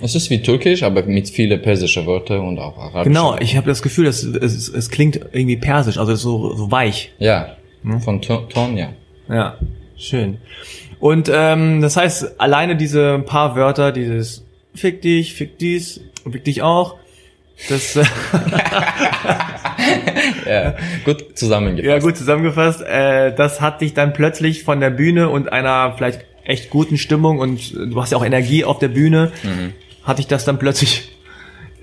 [0.00, 3.04] Es ist wie Türkisch, aber mit viele persische Wörter und auch arabische.
[3.04, 7.12] Genau, ich habe das Gefühl, dass es, es klingt irgendwie persisch, also so, so weich.
[7.18, 7.56] Ja,
[8.00, 8.92] von Ton, ja.
[9.28, 9.56] Ja,
[9.96, 10.38] schön.
[10.98, 14.44] Und ähm, das heißt, alleine diese paar Wörter, dieses
[14.74, 16.96] Fick dich, fick dies, und fick dich auch,
[17.68, 17.94] das
[20.48, 20.74] ja.
[21.04, 21.88] Gut zusammengefasst.
[21.88, 26.24] ja gut zusammengefasst, äh, das hat dich dann plötzlich von der Bühne und einer vielleicht
[26.44, 29.32] echt guten Stimmung und du hast ja auch Energie auf der Bühne,
[30.02, 31.14] hat dich das dann plötzlich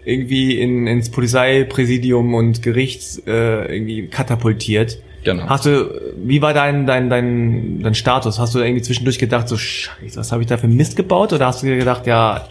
[0.05, 4.99] irgendwie in, ins Polizeipräsidium und Gerichts äh, irgendwie katapultiert.
[5.23, 5.47] Genau.
[5.47, 8.39] Hast du, wie war dein, dein, dein, dein Status?
[8.39, 11.33] Hast du irgendwie zwischendurch gedacht, so scheiße, was habe ich da für Mist gebaut?
[11.33, 12.47] Oder hast du dir gedacht, ja,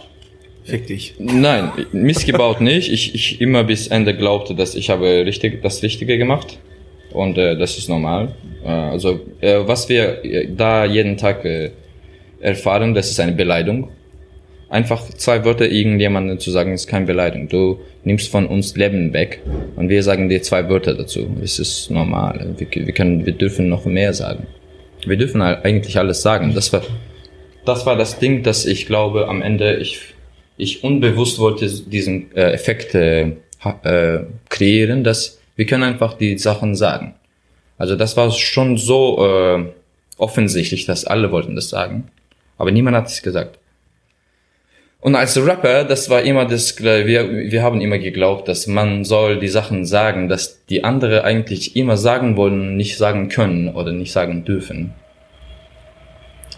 [0.71, 1.13] fick dich?
[1.19, 2.91] Nein, missgebaut nicht.
[2.91, 6.57] Ich, ich immer bis Ende glaubte, dass ich habe richtig, das Richtige gemacht.
[7.11, 8.29] Und äh, das ist normal.
[8.63, 11.71] Äh, also äh, was wir äh, da jeden Tag äh,
[12.39, 13.89] erfahren, das ist eine Beleidigung.
[14.69, 17.49] Einfach zwei Wörter irgendjemandem zu sagen, ist keine Beleidigung.
[17.49, 19.41] Du nimmst von uns Leben weg
[19.75, 21.27] und wir sagen dir zwei Wörter dazu.
[21.43, 22.55] Es ist normal.
[22.57, 24.47] Wir, wir können, wir dürfen noch mehr sagen.
[25.05, 26.53] Wir dürfen eigentlich alles sagen.
[26.55, 26.83] Das war,
[27.65, 29.99] das war das Ding, dass ich glaube, am Ende ich,
[30.61, 33.31] ich unbewusst wollte diesen äh, Effekt äh,
[33.83, 37.15] äh, kreieren, dass wir können einfach die Sachen sagen.
[37.77, 39.65] Also das war schon so äh,
[40.17, 42.09] offensichtlich, dass alle wollten das sagen,
[42.57, 43.57] aber niemand hat es gesagt.
[44.99, 47.07] Und als Rapper, das war immer das, wir,
[47.51, 51.97] wir haben immer geglaubt, dass man soll die Sachen sagen, dass die andere eigentlich immer
[51.97, 54.93] sagen wollen, nicht sagen können oder nicht sagen dürfen.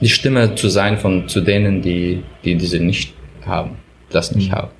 [0.01, 3.13] Die Stimme zu sein von zu denen, die, die diese nicht
[3.45, 3.77] haben,
[4.13, 4.71] das nicht haben.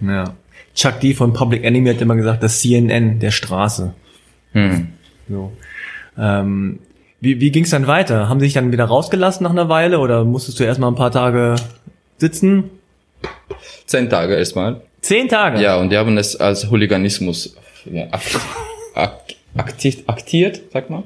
[0.00, 0.34] Ja.
[0.74, 3.94] Chuck D von Public Enemy hat immer gesagt, das CNN der Straße.
[4.52, 4.88] Hm.
[5.28, 5.52] So.
[6.18, 6.80] Ähm,
[7.20, 8.28] wie wie ging's dann weiter?
[8.28, 11.10] Haben sie dich dann wieder rausgelassen nach einer Weile oder musstest du erstmal ein paar
[11.10, 11.56] Tage
[12.18, 12.70] sitzen?
[13.86, 14.82] Zehn Tage erstmal.
[15.00, 15.60] Zehn Tage?
[15.60, 17.56] Ja, und die haben es als Hooliganismus
[17.90, 18.22] ja, ak
[18.94, 19.20] ak
[19.56, 21.04] aktiert, aktiert, sagt man?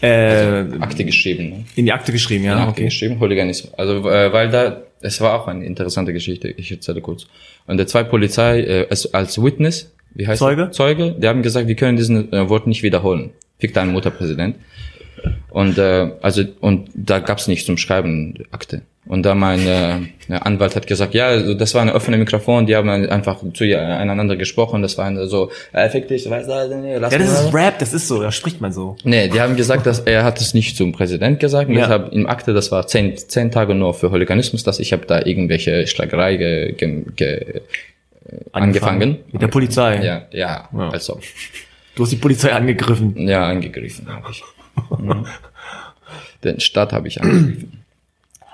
[0.00, 1.50] Äh, Akte geschrieben.
[1.50, 1.64] Ne?
[1.74, 2.56] in die Akte geschrieben, ja.
[2.56, 2.84] Ja, okay.
[2.84, 3.74] geschrieben, Hooliganismus.
[3.74, 7.26] Also, äh, weil da, es war auch eine interessante Geschichte, ich erzähle kurz.
[7.66, 10.62] Und der zwei Polizei, äh, als, als Witness, wie heißt Zeuge?
[10.62, 10.72] Der?
[10.72, 13.30] Zeuge, die haben gesagt, wir können diesen äh, Wort nicht wiederholen.
[13.58, 14.56] Fick deinen Mutterpräsident.
[15.50, 18.82] Und äh, also und da gab's nicht zum Schreiben Akte.
[19.08, 22.76] Und da mein äh, Anwalt hat gesagt, ja, also das war eine offene Mikrofon, die
[22.76, 26.96] haben einfach zu einander gesprochen, das war eine so, äh, fick dich, weißt du, nee,
[26.98, 28.96] lass Ja, das ist Rap, das ist so, da spricht man so.
[29.04, 31.70] Nee, die haben gesagt, dass er hat es nicht zum Präsident gesagt.
[31.70, 31.76] Ja.
[31.76, 35.24] Deshalb im Akte, das war zehn, zehn Tage nur für Hooliganismus, dass ich habe da
[35.24, 37.62] irgendwelche Schlägerei ge, ge, ge,
[38.52, 39.20] angefangen.
[39.32, 40.04] Mit der Polizei.
[40.04, 40.90] Ja, ja, Ja.
[40.90, 41.18] also
[41.96, 43.26] Du hast die Polizei angegriffen.
[43.26, 44.42] ja angegriffen habe ich.
[44.98, 45.24] Mhm.
[46.44, 47.72] Den Staat habe ich angegriffen.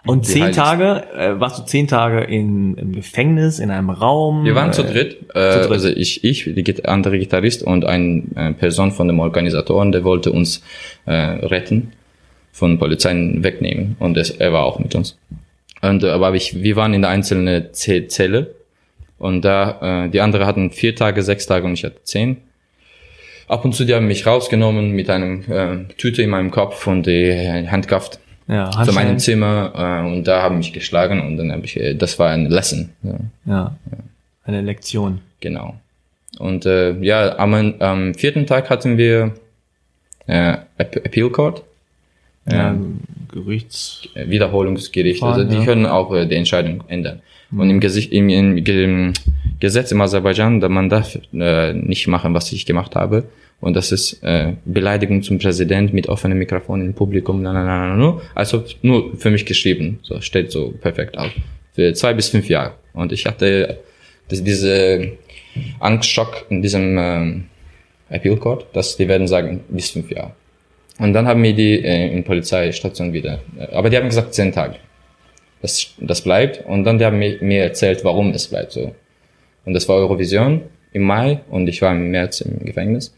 [0.07, 0.53] Und Die zehn.
[0.53, 4.45] Tage, äh, warst du zehn Tage in, im Gefängnis, in einem Raum?
[4.45, 5.71] Wir waren äh, zu dritt, äh, dritt.
[5.71, 10.31] also ich, ich, die andere Gitarrist und eine äh, Person von dem Organisatoren, der wollte
[10.31, 10.63] uns
[11.07, 11.93] äh, retten,
[12.53, 15.19] von Polizei wegnehmen und es, er war auch mit uns.
[15.81, 18.55] Und äh, aber ich, wir waren in der einzelnen Z Zelle
[19.19, 22.37] und da äh, die andere hatten vier Tage, sechs Tage und ich hatte zehn.
[23.49, 27.07] Ab und zu die haben mich rausgenommen mit einem äh, Tüte in meinem Kopf und
[27.07, 27.33] die
[27.69, 29.19] handcuffed Ja, zu meinem.
[29.19, 29.73] Zimmer
[30.05, 32.91] äh, und da haben mich geschlagen und dann habe ich, äh, das war ein Lesson.
[33.03, 33.15] Ja.
[33.47, 33.77] Ja.
[34.45, 35.21] Eine Lektion.
[35.41, 35.75] Genau.
[36.39, 39.33] Und äh, ja, am, am vierten Tag hatten wir
[40.27, 41.63] äh, App- Appeal Court,
[42.51, 42.77] Ja,
[43.33, 44.03] Gerichts.
[44.15, 45.21] äh, Wiederholungsgericht.
[45.21, 45.65] Fahren, Also die ja.
[45.65, 47.23] können auch äh, die Entscheidung ändern.
[47.51, 49.13] Und im, Gesicht, im, im, im
[49.65, 53.25] Gesetz im Aserbaidschan, da man darf äh, nicht machen, was ich gemacht habe.
[53.61, 57.41] Und das ist äh, Beleidigung zum Präsident mit offenem Mikrofon im Publikum.
[57.41, 58.21] Na, na, na, na.
[58.35, 59.87] Also nur für mich geschrieben.
[60.03, 61.31] So steht so perfekt aus.
[61.73, 62.73] Für zwei bis fünf Jahre.
[62.93, 63.79] Und ich hatte
[64.29, 65.13] das, diese
[65.81, 67.45] Angstschock in diesem ähm,
[68.11, 70.33] Appeal Court, dass die werden sagen bis fünf Jahre.
[70.99, 73.41] Und dann haben wir die äh, in Polizeistation wieder.
[73.59, 74.77] äh, Aber die haben gesagt zehn Tage.
[75.63, 76.67] Das, das bleibt.
[76.67, 78.95] Und dann die haben mir, mir erzählt, warum es bleibt so.
[79.65, 80.63] Und das war Eurovision
[80.93, 83.15] im Mai und ich war im März im Gefängnis.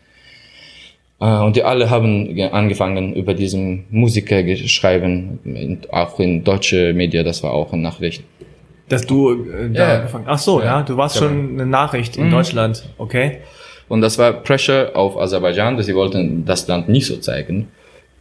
[1.21, 6.45] Äh, Und die alle haben ge- angefangen über diesen Musiker ge- schreiben, in, auch in
[6.45, 8.23] deutsche Media, das war auch eine Nachricht.
[8.89, 9.97] Dass du äh, da Ja.
[9.99, 10.25] angefangen.
[10.29, 10.83] Ach so, ja, Ja.
[10.83, 11.31] du warst Genau.
[11.31, 12.31] schon eine Nachricht in Mhm.
[12.33, 13.39] Deutschland, okay?
[13.89, 17.69] Und das war Pressure auf Aserbaidschan, dass sie wollten das Land nicht so zeigen.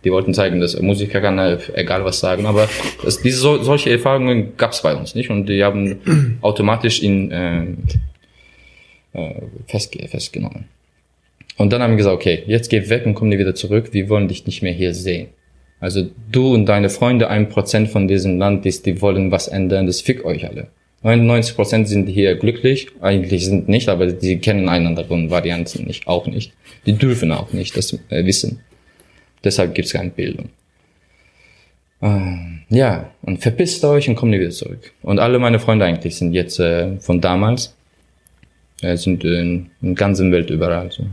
[0.03, 2.69] Die wollten zeigen, dass Musiker kann äh, egal was sagen, aber
[3.03, 7.31] das, diese so, solche Erfahrungen gab es bei uns nicht und die haben automatisch ihn
[7.31, 7.65] äh,
[9.15, 10.65] äh, festge festgenommen.
[11.57, 14.09] Und dann haben wir gesagt, okay, jetzt geh weg und komm nie wieder zurück, wir
[14.09, 15.29] wollen dich nicht mehr hier sehen.
[15.79, 19.87] Also du und deine Freunde, ein Prozent von diesem Land, die, die wollen was ändern,
[19.87, 20.67] das fick euch alle.
[21.03, 26.07] 99 Prozent sind hier glücklich, eigentlich sind nicht, aber die kennen einander und Varianten nicht,
[26.07, 26.53] auch nicht.
[26.87, 28.61] Die dürfen auch nicht das äh, wissen.
[29.43, 30.49] Deshalb gibt's keine Bildung.
[32.01, 34.91] Ähm, ja, und verpisst euch und kommt nie wieder zurück.
[35.03, 37.75] Und alle meine Freunde eigentlich sind jetzt äh, von damals,
[38.85, 40.91] äh, sind in, in der ganzen Welt überall.
[40.91, 41.03] So.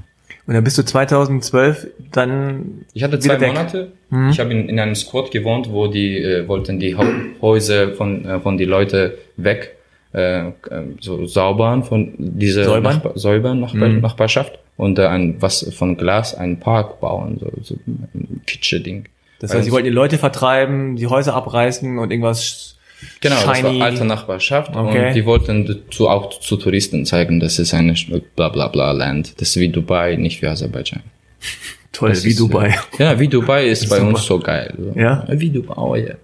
[0.46, 3.48] Und dann bist du 2012 dann Ich hatte zwei weg.
[3.48, 3.92] Monate.
[4.30, 6.96] Ich habe in, in einem Squad gewohnt, wo die äh, wollten die
[7.40, 9.76] Häuser von äh, von die Leute weg
[10.12, 10.52] äh, äh,
[11.00, 12.94] so saubern von dieser Säubern?
[12.94, 17.76] Nachbar, säubern Nachbar, Nachbarschaft und äh, ein was von Glas einen Park bauen so, so
[17.86, 19.06] ein kitsche Ding.
[19.38, 22.76] Das heißt, sie wollten die Leute vertreiben, die Häuser abreißen und irgendwas
[23.20, 23.78] Genau, das shiny.
[23.80, 25.08] war alte Nachbarschaft Okay.
[25.08, 27.94] und die wollten dazu auch zu Touristen zeigen, das ist eine
[28.36, 29.40] bla bla bla Land.
[29.40, 31.02] Das ist wie Dubai, nicht wie Aserbaidschan.
[31.92, 32.68] Toll, Das wie ist, Dubai.
[32.98, 34.08] Äh, ja, wie Dubai ist, bei super.
[34.08, 34.72] uns so geil.
[34.78, 34.98] So.
[34.98, 35.24] Ja?
[35.30, 36.14] Wie Dubai, oh, ja.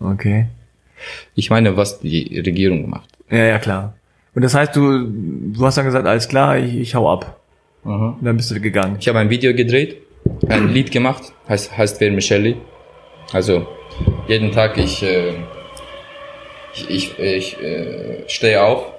[0.00, 0.46] Okay.
[1.34, 3.10] Ich meine, was die Regierung macht.
[3.30, 3.94] Ja, ja, klar.
[4.34, 7.38] Und das heißt, du, du hast dann gesagt, alles klar, ich, ich hau ab.
[7.84, 8.96] Und dann bist du gegangen.
[8.98, 9.98] Ich habe ein Video gedreht,
[10.48, 12.56] ein Lied gemacht, heißt, heißt Wer Micheli.
[13.32, 13.66] Also
[14.26, 15.34] jeden Tag ich äh,
[16.74, 18.92] ich, ich, ich äh, stehe auf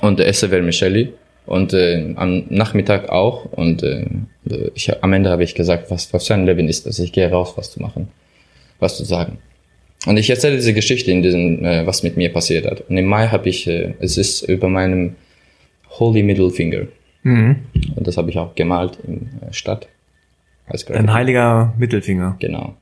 [0.00, 1.12] und esse Vermicelli
[1.46, 4.06] und äh, am Nachmittag auch und äh,
[4.74, 6.98] ich, am Ende habe ich gesagt, was, was für ein Leben ist das?
[6.98, 8.08] Ich gehe raus, was zu machen,
[8.78, 9.38] was zu sagen.
[10.06, 12.82] Und ich erzähle diese Geschichte in diesem, äh, was mit mir passiert hat.
[12.88, 15.16] Und im Mai habe ich, äh, es ist über meinem
[15.98, 16.86] Holy Middle Finger.
[17.24, 17.56] Mhm.
[17.96, 19.88] Und das habe ich auch gemalt in der Stadt.
[20.66, 21.12] Als Ein Graffiti.
[21.12, 22.36] heiliger Mittelfinger.
[22.38, 22.76] Genau.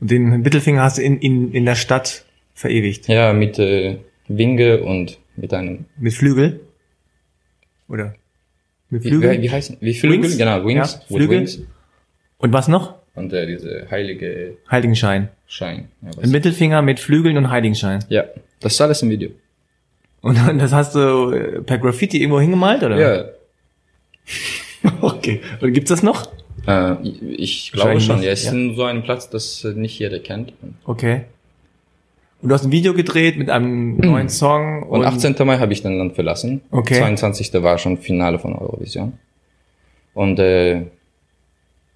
[0.00, 2.24] Und den Mittelfinger hast du in, in, in der Stadt
[2.60, 3.08] verewigt.
[3.08, 3.96] Ja, mit äh,
[4.28, 6.60] Winge und mit einem, Mit Flügel?
[7.88, 8.14] Oder?
[8.90, 9.32] Mit wie, Flügel?
[9.38, 10.24] wie, wie heißen, wie Flügel?
[10.24, 10.38] Wings?
[10.38, 10.92] Genau, Wings.
[11.08, 11.38] Ja, Flügel.
[11.40, 11.60] Wings.
[12.38, 12.94] Und was noch?
[13.14, 15.28] Und äh, diese heilige Heiligenschein.
[15.46, 15.88] Schein.
[16.02, 18.04] Ja, Ein Mittelfinger mit Flügeln und Heiligenschein.
[18.08, 18.24] ja,
[18.60, 19.30] das ist alles im Video.
[20.20, 22.98] Und dann, das hast du äh, per Graffiti irgendwo hingemalt, oder?
[22.98, 23.24] Ja,
[25.00, 25.40] Okay.
[25.60, 26.30] Und gibt's das noch?
[26.66, 28.22] äh, ich glaube schon.
[28.22, 28.74] Ja, es ist ja.
[28.74, 30.52] so ein Platz, das äh, nicht jeder kennt.
[30.84, 31.22] Okay.
[32.42, 34.82] Und du hast ein Video gedreht mit einem neuen Song.
[34.84, 35.34] Und 18.
[35.44, 36.62] Mai habe ich dann Land verlassen.
[36.70, 36.94] Okay.
[36.98, 37.52] 22.
[37.62, 39.12] war schon Finale von Eurovision.
[40.14, 40.82] Und äh,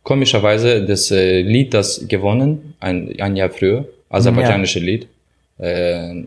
[0.02, 5.08] komischerweise das äh, Lied, das gewonnen, ein, ein Jahr früher, aserbaidschanische Lied.
[5.58, 6.24] Äh,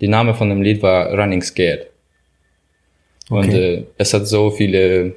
[0.00, 1.86] die Name von dem Lied war Running Scared.
[3.30, 3.74] Und Okay.
[3.74, 5.14] äh, es hat so viele,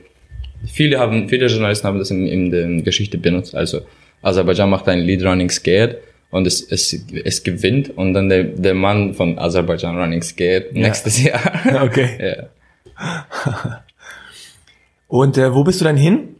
[0.71, 3.55] viele haben, viele Journalisten haben das in, in der Geschichte benutzt.
[3.55, 3.81] Also
[4.21, 5.97] Aserbaidschan macht ein Lied Running Scared
[6.31, 10.87] und es, es, es gewinnt und dann der, der Mann von Aserbaidschan Running Scared Ja.
[10.87, 11.39] nächstes Jahr.
[11.83, 12.09] Okay.
[12.19, 13.81] ja.
[15.07, 16.35] Und äh, wo bist du dann hin?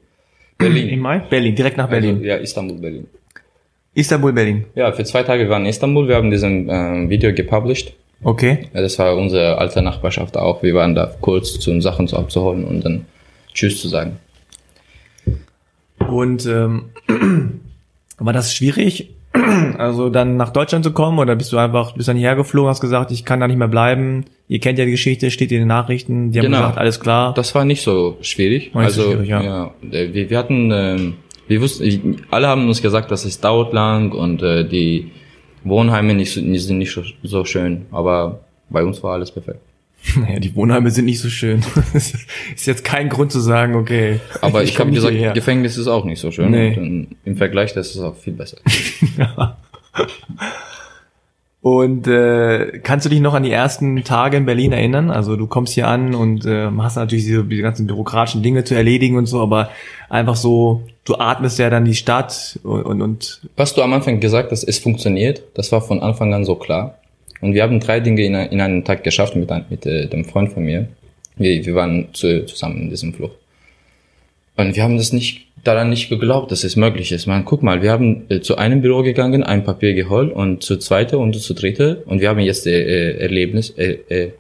[0.58, 0.88] Berlin.
[0.90, 1.20] Im Mai?
[1.20, 2.16] Berlin, direkt nach Berlin.
[2.16, 3.08] Also, ja, Istanbul, Berlin.
[3.94, 4.66] Istanbul, Berlin.
[4.76, 6.08] Ja, für zwei Tage waren in Istanbul.
[6.08, 7.94] Wir haben diesen ähm, Video gepublished.
[8.24, 8.70] Okay.
[8.74, 10.64] Ja, das war unsere alte Nachbarschaft auch.
[10.64, 13.06] Wir waren da kurz, zum Sachen zu abzuholen und dann
[13.54, 14.18] Tschüss zu sagen.
[16.08, 16.86] Und ähm,
[18.20, 19.10] war das schwierig,
[19.78, 22.82] also dann nach Deutschland zu kommen oder bist du einfach bist dann hierher geflogen, hast
[22.82, 24.26] gesagt, ich kann da nicht mehr bleiben.
[24.48, 26.32] Ihr kennt ja die Geschichte, steht in den Nachrichten.
[26.32, 26.58] Die haben Genau.
[26.60, 27.34] gesagt, alles klar.
[27.34, 28.76] Das war nicht so schwierig.
[28.76, 29.72] War nicht so also schwierig, ja.
[29.92, 31.14] äh, wir, wir hatten, ähm,
[31.48, 35.12] wir wussten, alle haben uns gesagt, dass es dauert lang und äh, die
[35.64, 37.86] Wohnheime nicht, so- die sind nicht so, so schön.
[37.92, 39.60] Aber bei uns war alles perfekt.
[40.16, 41.64] Naja, die Wohnheime sind nicht so schön.
[41.94, 42.14] Das
[42.56, 44.20] ist jetzt kein Grund zu sagen, okay.
[44.42, 45.34] Aber ich, komm habe gesagt, hierher.
[45.34, 46.52] Gefängnis ist auch nicht so schön.
[46.52, 46.78] Nee.
[46.78, 48.58] Und, Im Vergleich, das ist auch viel besser.
[51.62, 55.12] Und äh, kannst du dich noch an die ersten Tage in Berlin erinnern?
[55.12, 58.74] Also du kommst hier an und äh, hast natürlich diese, diese ganzen bürokratischen Dinge zu
[58.74, 59.70] erledigen und so, aber
[60.10, 64.20] einfach so, du atmest ja dann die Stadt und, und, und Was du am Anfang
[64.20, 66.96] gesagt hast, es funktioniert, das war von Anfang an so klar.
[67.42, 70.26] Und wir haben drei Dinge in, in einem Tag geschafft mit, ein- mit äh, dem
[70.26, 70.88] Freund von mir.
[71.36, 73.32] Wir, wir waren zu, zusammen in diesem Flug.
[74.58, 77.26] Und wir haben das nicht, daran nicht geglaubt, dass es möglich ist.
[77.26, 80.78] Man, guck mal, wir haben äh, zu einem Büro gegangen, ein Papier geholt und zu
[80.78, 84.32] zweite und zu dritte und wir haben jetzt äh, äh, Erlebnis, äh, äh,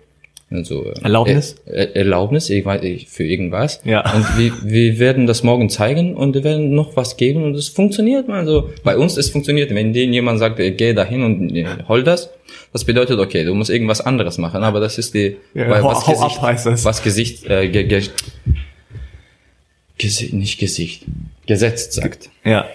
[0.52, 1.56] also, äh, Erlaubnis?
[1.66, 3.82] Äh, Erlaubnis, ich weiß, ich, für irgendwas.
[3.86, 4.02] Ja.
[4.14, 7.70] Und wir, wir werden das morgen zeigen und wir werden noch was geben und es
[7.70, 8.30] funktioniert.
[8.30, 9.74] Also bei uns es funktioniert.
[9.74, 12.30] Wenn denen jemand sagt, äh, geh dahin und äh, hol das,
[12.74, 14.64] das bedeutet, okay, du musst irgendwas anderes machen.
[14.64, 16.84] Aber das ist die, Ja, weil was hau Gesicht, ab heißt das.
[16.86, 18.04] was Gesicht, äh, ge, ge,
[19.98, 21.06] Gesi nicht Gesicht,
[21.48, 22.30] Gesetz sagt.
[22.44, 22.66] ja.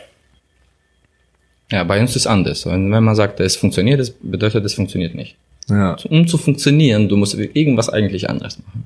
[1.72, 2.64] Ja, bei uns ist anders.
[2.64, 5.35] Und wenn man sagt, es funktioniert, das bedeutet, es funktioniert nicht.
[5.69, 5.97] Ja.
[6.09, 8.85] Um zu funktionieren, du musst irgendwas eigentlich anderes machen.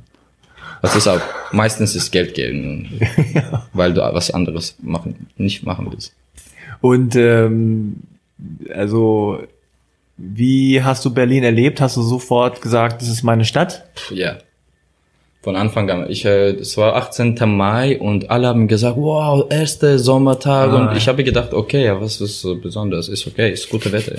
[0.82, 1.20] Das ist auch,
[1.52, 3.00] meistens ist Geld geben,
[3.74, 6.14] weil du was anderes machen, nicht machen willst.
[6.80, 7.96] Und ähm,
[8.74, 9.40] also
[10.16, 11.80] wie hast du Berlin erlebt?
[11.80, 13.84] Hast du sofort gesagt, das ist meine Stadt?
[14.10, 14.36] Ja.
[15.42, 16.10] Von Anfang an.
[16.10, 17.36] Ich, äh, es war 18.
[17.46, 20.70] Mai und alle haben gesagt, wow, erster Sommertag.
[20.70, 20.96] Ah, und ja.
[20.96, 23.08] ich habe gedacht, okay, ja, was ist so besonders?
[23.08, 24.16] Ist okay, ist gute Wetter.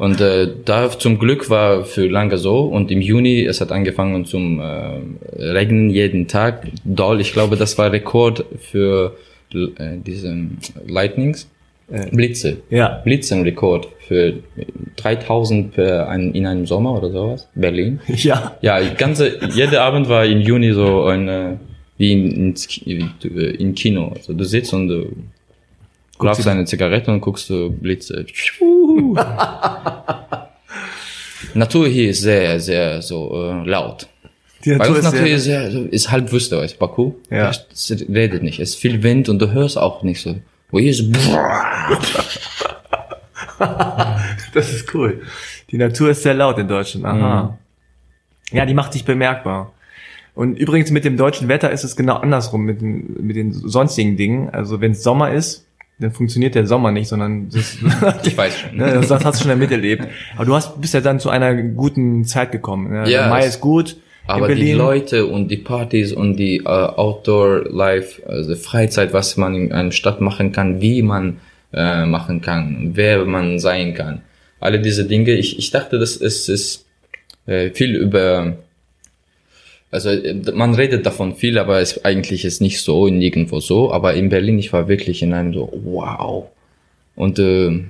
[0.00, 2.60] Und äh, da zum Glück war für lange so.
[2.60, 4.98] Und im Juni, es hat angefangen zum äh,
[5.36, 6.68] Regnen jeden Tag.
[6.86, 9.14] Doll, ich glaube, das war Rekord für
[9.52, 10.34] äh, diese
[10.86, 11.50] Lightnings.
[11.90, 12.56] Äh, Blitze.
[12.70, 13.02] Ja.
[13.04, 14.36] Blitzenrekord für
[14.96, 17.46] 3000 per ein, in einem Sommer oder sowas.
[17.54, 18.00] Berlin.
[18.08, 18.56] Ja.
[18.62, 21.56] Ja, ganze, jeder Abend war im Juni so ein, äh,
[21.98, 22.54] wie in,
[22.86, 24.14] wie, in Kino.
[24.16, 25.08] Also du sitzt und du
[26.24, 28.24] rauchst eine Zigarette und guckst du Blitze.
[31.54, 34.06] Natur hier ist sehr, sehr so äh, laut.
[34.64, 37.12] Die Bei Natur uns ist Natur sehr, ist, sehr, ist halb Wüste, weißt du, Baku.
[37.30, 37.50] Ja.
[37.50, 38.60] Es redet nicht.
[38.60, 40.36] Es ist viel Wind und du hörst auch nicht so.
[40.70, 41.02] Wo hier ist
[44.54, 45.22] das ist cool.
[45.70, 47.06] Die Natur ist sehr laut in Deutschland.
[47.06, 47.42] Aha.
[47.42, 48.56] Mhm.
[48.56, 49.72] Ja, die macht sich bemerkbar.
[50.34, 54.16] Und übrigens mit dem deutschen Wetter ist es genau andersrum mit den, mit den sonstigen
[54.16, 54.50] Dingen.
[54.50, 55.66] Also wenn es Sommer ist,
[56.00, 57.76] dann funktioniert der Sommer nicht, sondern das,
[58.24, 58.76] Ich weiß schon.
[58.76, 60.06] ne, das, das hast du schon miterlebt.
[60.34, 62.90] Aber du hast bist ja dann zu einer guten Zeit gekommen.
[62.90, 63.10] Ne?
[63.10, 63.96] Ja, Mai ist gut.
[64.26, 64.72] Aber die.
[64.72, 70.20] Leute und die Partys und die äh, Outdoor-Life, also Freizeit, was man in einer Stadt
[70.20, 71.38] machen kann, wie man
[71.72, 74.22] äh, machen kann, wer man sein kann.
[74.60, 75.32] Alle diese Dinge.
[75.32, 76.86] Ich, ich dachte, das ist, ist
[77.46, 78.56] äh, viel über,
[79.90, 83.92] also äh, man redet davon viel, aber es eigentlich ist nicht so, nirgendwo so.
[83.92, 86.46] Aber in Berlin, ich war wirklich in einem so, wow.
[87.16, 87.84] Und äh,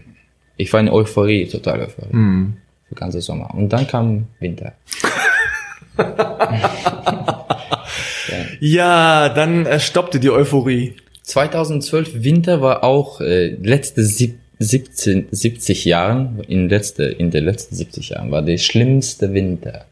[0.56, 2.12] ich war in Euphorie, total Euphorie.
[2.12, 2.54] Hm.
[2.88, 3.54] Für ganze Sommer.
[3.54, 4.72] Und dann kam Winter.
[8.60, 10.94] Ja, dann äh, stoppte die Euphorie.
[11.22, 17.74] 2012 Winter war auch äh, letzte sieb 17, 70 Jahren, in letzte, in den letzten
[17.74, 19.86] 70 Jahren war der schlimmste Winter.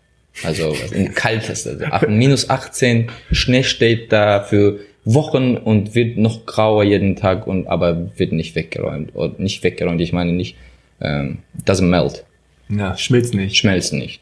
[0.44, 1.78] Also ein kalteste.
[1.90, 7.66] Also minus 18, Schnee steht da für Wochen und wird noch grauer jeden Tag und
[7.66, 9.14] aber wird nicht weggeräumt.
[9.14, 10.56] Oder nicht weggeräumt, ich meine nicht,
[11.00, 12.24] ähm, doesn't melt,
[12.68, 13.56] Ja, schmilzt nicht.
[13.56, 14.20] schmelzt nicht.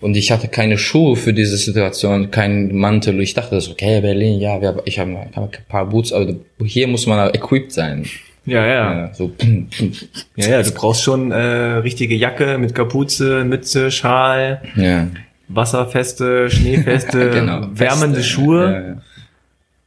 [0.00, 3.20] Und ich hatte keine Schuhe für diese Situation, keinen Mantel.
[3.20, 6.86] Ich dachte so, okay, Berlin, ja, wir, ich habe hab ein paar Boots, aber hier
[6.86, 8.06] muss man equipped sein.
[8.48, 8.98] Ja, ja.
[9.00, 9.32] Ja, so,
[10.36, 15.08] Ja, ja, du brauchst schon äh, richtige Jacke mit Kapuze, Mütze, Schal, ja.
[15.48, 17.66] wasserfeste, schneefeste, genau.
[17.72, 18.96] wärmende Feste, Schuhe Ja, ja.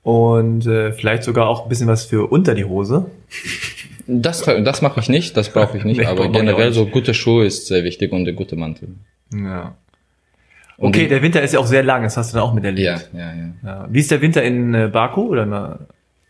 [0.04, 3.06] und äh, vielleicht sogar auch ein bisschen was für unter die Hose.
[4.08, 7.46] Das, das mache ich nicht, das brauche ich nicht, Nee, aber generell so gute Schuhe
[7.46, 8.90] ist sehr wichtig und ein guter Mantel.
[9.34, 9.76] Ja.
[10.78, 13.10] Und Okay, der Winter ist ja auch sehr lang, das hast du dann auch miterlebt.
[13.14, 13.50] Ja, ja, ja.
[13.64, 13.88] Ja.
[13.90, 15.80] Wie ist der Winter in äh, Baku oder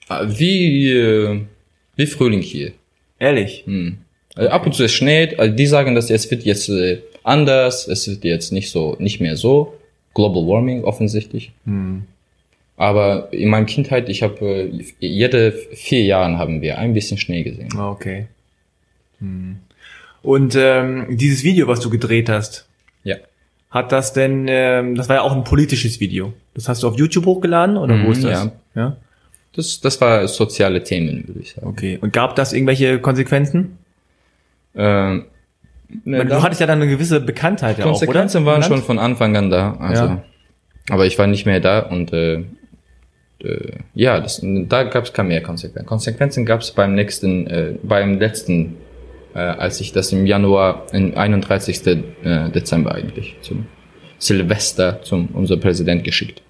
[0.10, 1.42] Ah, Wie, äh,
[2.02, 2.72] wie Frühling hier.
[3.20, 3.64] ehrlich?
[3.66, 3.98] Hm.
[4.36, 7.88] Also ab und zu es schneit, also die sagen, dass es wird jetzt äh, anders,
[7.88, 9.74] es wird jetzt nicht so, nicht mehr so.
[10.14, 11.52] Global Warming offensichtlich.
[11.66, 12.04] Hm.
[12.78, 17.44] Aber in meiner Kindheit, ich habe äh, jede vier Jahren haben wir ein bisschen Schnee
[17.44, 17.70] gesehen.
[17.78, 18.28] Ah, Okay.
[19.20, 19.58] Hm.
[20.24, 22.68] Und ähm, dieses Video, was du gedreht hast,
[23.04, 23.16] Ja.
[23.72, 26.34] hat das denn, ähm, das war ja auch ein politisches Video.
[26.54, 28.32] Das hast du auf YouTube hochgeladen oder wo Mhm, ist das?
[28.46, 28.52] ja.
[28.76, 28.98] ja.
[29.54, 31.68] Das, das war soziale Themen, würde ich sagen.
[31.68, 31.98] Okay.
[32.02, 33.78] Und gab das irgendwelche Konsequenzen?
[34.76, 35.26] Ähm,
[36.06, 38.00] ne, du hattest ja dann eine gewisse Bekanntheit ja auch, oder?
[38.00, 39.76] Konsequenzen waren schon von Anfang an da.
[39.80, 40.24] Also, Ja.
[40.90, 42.44] Aber ich war nicht mehr da und äh,
[43.44, 45.88] äh, ja, das, da gab es keine mehr Konsequenzen.
[45.88, 48.78] Konsequenzen gab es beim nächsten, äh, beim letzten,
[49.34, 51.88] äh, als ich das im Januar, im 31.
[51.88, 53.68] äh, Dezember eigentlich, zum
[54.18, 56.42] Silvester zum unser Präsident geschickt.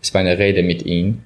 [0.00, 1.22] Das war eine Rede mit ihm.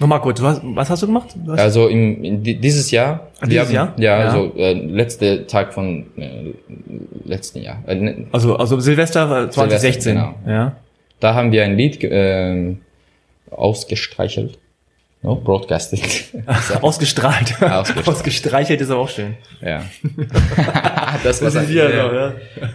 [0.00, 1.28] Nochmal kurz, was, was hast du gemacht?
[1.36, 3.28] Du hast, Also im, in di- dieses Jahr.
[3.40, 3.92] Ah, dieses Jahr?
[3.98, 4.28] Ja, Ja.
[4.30, 6.54] also äh, letzter Tag von äh,
[7.24, 7.82] letzten Jahr.
[7.86, 10.14] Äh, ne- also, also Silvester äh, 2016.
[10.16, 10.34] genau.
[10.46, 10.76] Ja.
[11.20, 12.78] Da haben wir ein Lied ähm,
[13.50, 14.58] ausgestreichelt.
[15.22, 16.00] No, broadcasting.
[16.80, 17.62] Ausgestrahlt.
[17.62, 18.08] Ausgestrahlt.
[18.08, 19.34] Ausgestreichelt ist aber auch schön.
[19.60, 19.82] ja.
[21.22, 21.94] das, Das ist hier so,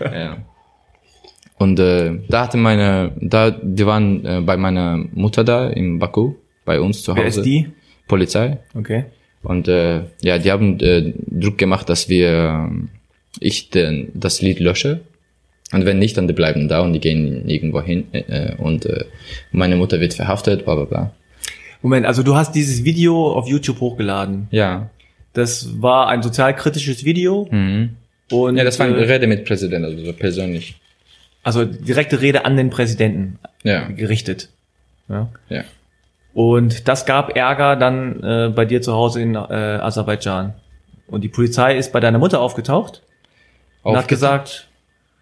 [0.06, 0.14] ja.
[0.20, 0.38] ja.
[1.58, 6.36] Und äh, da hatte meine, da die waren äh, bei meiner Mutter da in Baku,
[6.66, 7.22] bei uns zu Hause.
[7.22, 7.68] Wer ist die?
[8.08, 8.58] Polizei.
[8.74, 9.06] Okay.
[9.44, 12.30] Und äh, ja, die haben äh, Druck gemacht, dass wir
[12.70, 12.90] ähm,
[13.40, 15.02] ich den, das Lied lösche.
[15.72, 19.06] Und wenn nicht, dann die bleiben da und die gehen irgendwo hin äh, und äh,
[19.52, 21.12] meine Mutter wird verhaftet, bla bla bla.
[21.82, 24.48] Moment, also du hast dieses Video auf YouTube hochgeladen.
[24.52, 24.90] Ja.
[25.34, 27.90] Das war ein sozialkritisches Video Mhm.
[28.32, 30.76] und Ja, das war eine äh, Rede mit Präsident, also so persönlich.
[31.44, 34.50] also direkte Rede an den Präsidenten Ja, gerichtet.
[35.10, 35.30] Ja.
[35.50, 35.64] ja.
[36.36, 40.54] Und das gab Ärger dann äh, bei dir zu Hause in äh, Aserbaidschan.
[41.08, 43.02] Und die Polizei ist bei deiner Mutter aufgetaucht
[43.82, 44.68] und hat gesagt,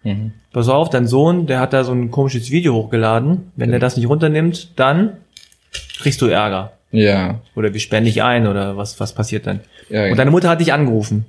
[0.06, 0.32] Mhm.
[0.52, 3.52] pass auf, dein Sohn, der hat da so ein komisches Video hochgeladen.
[3.56, 5.14] Wenn der das nicht runternimmt, dann
[5.98, 6.72] kriegst du Ärger.
[6.92, 9.60] Ja, Oder wir sperren dich ein oder was, was passiert dann?
[9.88, 11.24] ja, Und deine Mutter hat dich angerufen.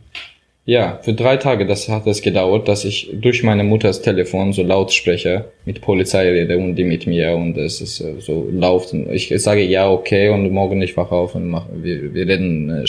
[0.66, 4.64] Ja, für drei Tage, das hat es gedauert, dass ich durch meine Mutters Telefon so
[4.64, 8.94] Lautsprecher mit Polizei rede und die mit mir und es ist äh, so läuft.
[8.94, 12.70] Ich sage ja, okay und morgen ich wach auf und mach, wir, wir reden.
[12.70, 12.86] Äh,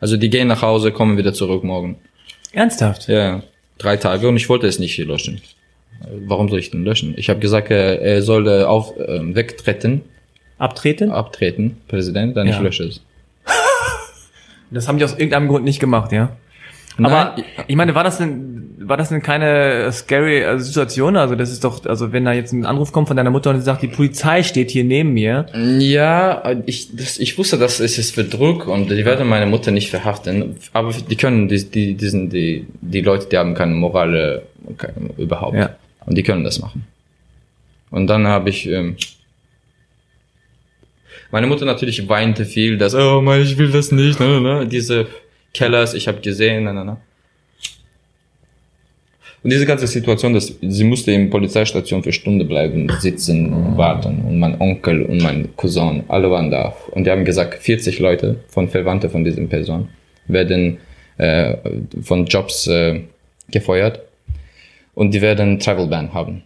[0.00, 1.96] also die gehen nach Hause, kommen wieder zurück morgen.
[2.52, 3.08] Ernsthaft?
[3.08, 3.42] Ja,
[3.78, 5.40] drei Tage und ich wollte es nicht löschen.
[6.26, 7.14] Warum soll ich denn löschen?
[7.18, 10.02] Ich habe gesagt, er, er soll äh, auf, äh, wegtreten,
[10.58, 11.10] Abtreten?
[11.10, 12.60] abtreten, Präsident, dann ich Ja.
[12.62, 13.02] lösche es.
[14.70, 16.36] Das haben die aus irgendeinem Grund nicht gemacht, ja?
[16.98, 21.16] Aber Nein, ich meine, war das denn, war das denn keine scary äh, Situation?
[21.16, 23.56] Also das ist doch, also wenn da jetzt ein Anruf kommt von deiner Mutter und
[23.58, 25.46] sie sagt, die Polizei steht hier neben mir.
[25.78, 29.70] Ja, ich, das, ich wusste, dass es ist für Druck und die werden meine Mutter
[29.70, 30.56] nicht verhaften.
[30.72, 34.42] Aber die können, die, die, die sind die, die Leute, die haben keine Moral
[34.78, 35.56] keine, überhaupt.
[35.56, 35.76] Ja.
[36.06, 36.86] Und die können das machen.
[37.90, 38.96] Und dann habe ich, ähm,
[41.30, 45.06] Meine Mutter natürlich weinte viel, dass, oh mein, ich will das nicht, ne, ne, diese
[45.56, 46.96] Kellers, ich habe gesehen, ne, ne, ne.
[49.42, 54.22] Und diese ganze Situation, dass sie musste in Polizeistation für Stunde bleiben, sitzen und warten.
[54.26, 56.74] Und mein Onkel und mein Cousin, alle waren da.
[56.90, 59.88] Und die haben gesagt, 40 Leute von Verwandten von diesen Personen
[60.26, 60.78] werden
[61.18, 61.56] äh,
[62.02, 63.02] von Jobs äh,
[63.50, 64.00] gefeuert
[64.94, 66.42] und die werden Travel Ban haben.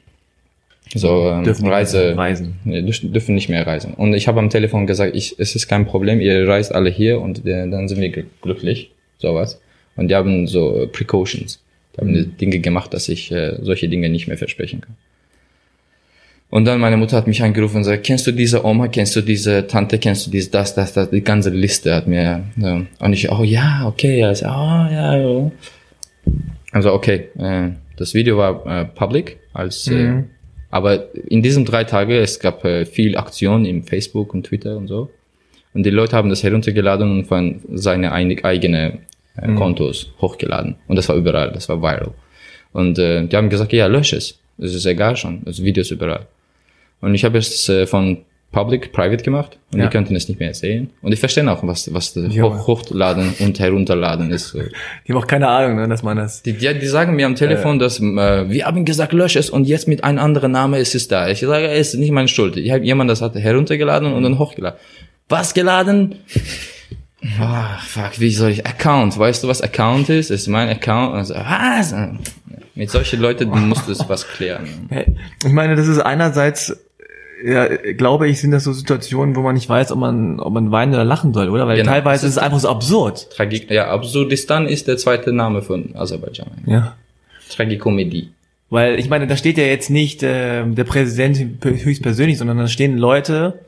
[0.95, 2.59] So ähm, Dürfen nicht Reise, mehr reisen.
[2.65, 3.95] Nee, dürfen nicht mehr reisen.
[3.95, 7.21] Und ich habe am Telefon gesagt, ich, es ist kein Problem, ihr reist alle hier
[7.21, 8.91] und äh, dann sind wir gl- glücklich,
[9.21, 9.61] sowas.
[9.97, 11.61] Und die haben so äh, Precautions.
[11.95, 14.97] Die haben die Dinge gemacht, dass ich äh, solche Dinge nicht mehr versprechen kann.
[16.51, 19.21] Und dann meine Mutter hat mich angerufen und gesagt, kennst du diese Oma, kennst du
[19.21, 23.12] diese Tante, kennst du dies, das, das, das, die ganze Liste hat mir, äh, und
[23.12, 24.49] ich, oh ja, okay, also, oh
[24.91, 25.51] ja, ja.
[26.73, 30.25] Also okay, äh, das Video war äh, public, als, äh,
[30.71, 34.89] aber in diesen drei Tagen, es gab äh, viel Aktion im Facebook und Twitter und
[34.89, 35.11] so.
[35.75, 38.99] Und die Leute haben das heruntergeladen und von seine eigene
[39.37, 40.77] äh, Kontos hochgeladen.
[40.89, 42.12] Und das war überall, das war viral.
[42.73, 44.39] Und äh, die haben gesagt, ja, lösch es.
[44.59, 46.27] Es ist egal schon, das Video ist überall.
[47.01, 48.18] Und ich habe es äh, von
[48.53, 49.87] Public, Private gemacht und Ja.
[49.87, 50.91] die könnten es nicht mehr sehen.
[51.03, 54.55] Und ich verstehe auch, was, was hoch, hochladen und herunterladen ist.
[55.07, 56.43] Die haben auch keine Ahnung, ne, dass man das.
[56.43, 58.03] Die, die, die sagen mir am Telefon, dass äh,
[58.51, 61.29] wir haben gesagt, lösch es und jetzt mit einem anderen Name ist es da.
[61.29, 62.57] Ich sage, es ist nicht meine Schuld.
[62.57, 64.79] Ich habe jemand das hat heruntergeladen und dann hochgeladen.
[65.31, 66.16] Was geladen?
[67.41, 69.16] Ah, fuck, wie soll ich Account?
[69.18, 70.31] Weißt du, was Account ist?
[70.31, 71.14] Es ist mein Account.
[71.14, 71.95] Also, was?
[72.74, 74.89] Mit solchen Leuten musst du es was klären.
[75.45, 76.76] Ich meine, das ist einerseits,
[77.45, 80.72] ja, glaube ich, sind das so Situationen, wo man nicht weiß, ob man, ob man
[80.72, 81.66] weinen oder lachen soll, oder?
[81.68, 81.91] Weil Genau.
[81.93, 83.31] teilweise ist es einfach so absurd.
[83.31, 86.49] Tragik, ja, Absurdistan ist der zweite Name von Aserbaidschan.
[86.66, 86.97] Ja.
[87.51, 88.31] Tragikomödie.
[88.70, 92.97] Weil ich meine, da steht ja jetzt nicht äh, der Präsident höchstpersönlich, sondern da stehen
[92.99, 93.59] Leute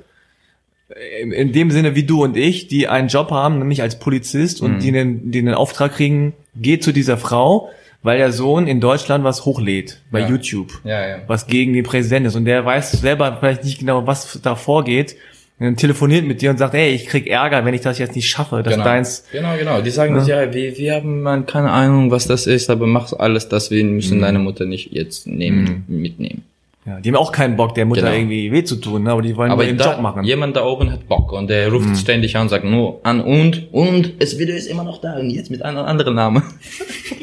[1.32, 4.80] in, dem Sinne wie du und ich, die einen Job haben, nämlich als Polizist und
[4.80, 7.70] die, den, die den Auftrag kriegen, geht zu dieser Frau,
[8.02, 10.28] weil der Sohn in Deutschland was hochlädt bei Ja.
[10.28, 11.16] YouTube, Ja, ja.
[11.26, 15.16] was gegen den Präsidenten ist und der weiß selber vielleicht nicht genau, was da vorgeht.
[15.58, 18.16] Und dann telefoniert mit dir und sagt, ey, ich krieg Ärger, wenn ich das jetzt
[18.16, 18.84] nicht schaffe, dass Genau.
[18.84, 19.80] deins genau, genau.
[19.80, 23.12] Die sagen, das, ja, wir, wir haben mal keine Ahnung, was das ist, aber mach
[23.12, 26.42] alles, das wir müssen deine Mutter nicht jetzt nehmen, mitnehmen.
[26.84, 28.12] Ja, die haben auch keinen Bock, der Mutter Genau.
[28.14, 29.12] irgendwie weh zu tun, ne?
[29.12, 30.24] aber die wollen Aber nur ihren Job machen.
[30.24, 33.68] jemand da oben hat Bock und der ruft ständig an und sagt nur an und,
[33.72, 36.42] und, das Video ist immer noch da und jetzt mit einem anderen Namen.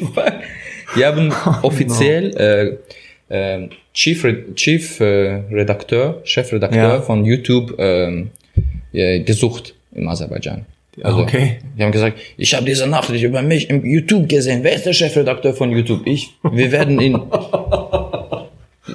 [0.96, 1.32] Die haben
[1.62, 2.78] offiziell
[3.30, 7.00] äh, äh, Chief, Re Chief äh, Redakteur, Chefredakteur Ja.
[7.00, 8.30] von YouTube ähm,
[8.92, 10.64] äh, gesucht im Aserbaidschan.
[11.02, 11.58] Also, okay.
[11.78, 14.64] Die haben gesagt, ich habe diese Nachricht über mich im YouTube gesehen.
[14.64, 16.06] Wer ist der Chefredakteur von YouTube?
[16.06, 16.34] Ich.
[16.50, 17.20] Wir werden ihn.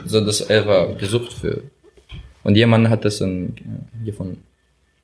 [0.06, 1.62] so, das er war gesucht für.
[2.43, 3.53] Und jemand hat das dann
[4.01, 4.41] äh, gefunden.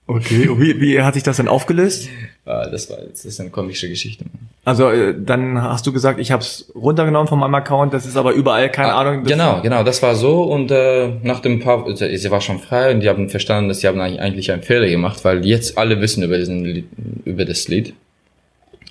[0.08, 2.10] Okay, und wie, wie hat sich das denn aufgelöst?
[2.46, 4.26] Ah, das war, das ist eine komische Geschichte.
[4.66, 8.18] Also äh, dann hast du gesagt, ich habe es runtergenommen von meinem Account, das ist
[8.18, 9.24] aber überall, keine Ahnung.
[9.24, 12.60] das- Genau, genau, das war so und äh, nach dem paar, also, sie war schon
[12.60, 16.02] frei und die haben verstanden, dass sie haben eigentlich- einen Fehler gemacht, weil jetzt alle
[16.02, 16.86] wissen über diesen Lied,
[17.26, 17.94] über das Lied.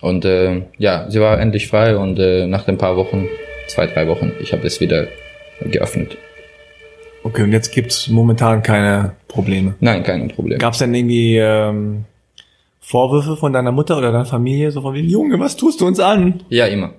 [0.01, 3.29] Und äh, ja, sie war endlich frei und äh, nach den paar Wochen,
[3.69, 5.07] zwei, drei Wochen, ich habe das wieder
[5.65, 6.17] geöffnet.
[7.23, 9.75] Okay, und jetzt gibt's momentan keine Probleme.
[9.81, 10.59] Nein, kein Problem.
[10.59, 12.05] Gab's denn irgendwie ähm,
[12.81, 16.01] Vorwürfe von deiner Mutter oder deiner Familie, so von wie, Junge, was tust du uns
[16.01, 16.43] an?
[16.49, 16.95] Ja, immer.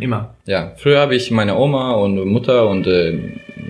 [0.00, 0.34] Immer.
[0.46, 3.18] Ja, früher habe ich meine Oma und Mutter und äh,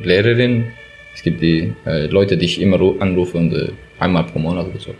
[0.03, 0.67] Lehrerin.
[1.15, 3.69] Es gibt die äh, Leute, die ich immer ru- anrufe und äh,
[3.99, 4.91] einmal pro Monat oder so.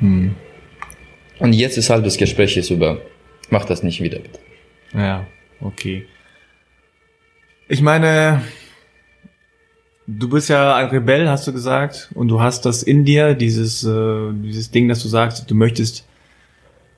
[0.00, 0.34] Hm.
[1.38, 2.98] Und jetzt ist halt das Gespräch ist über,
[3.50, 4.38] mach das nicht wieder bitte.
[4.94, 5.26] Ja,
[5.60, 6.06] okay.
[7.70, 8.40] Ich meine,
[10.06, 13.84] du bist ja ein Rebell, hast du gesagt, und du hast das in dir, dieses,
[13.84, 16.06] äh, dieses Ding, dass du sagst, du möchtest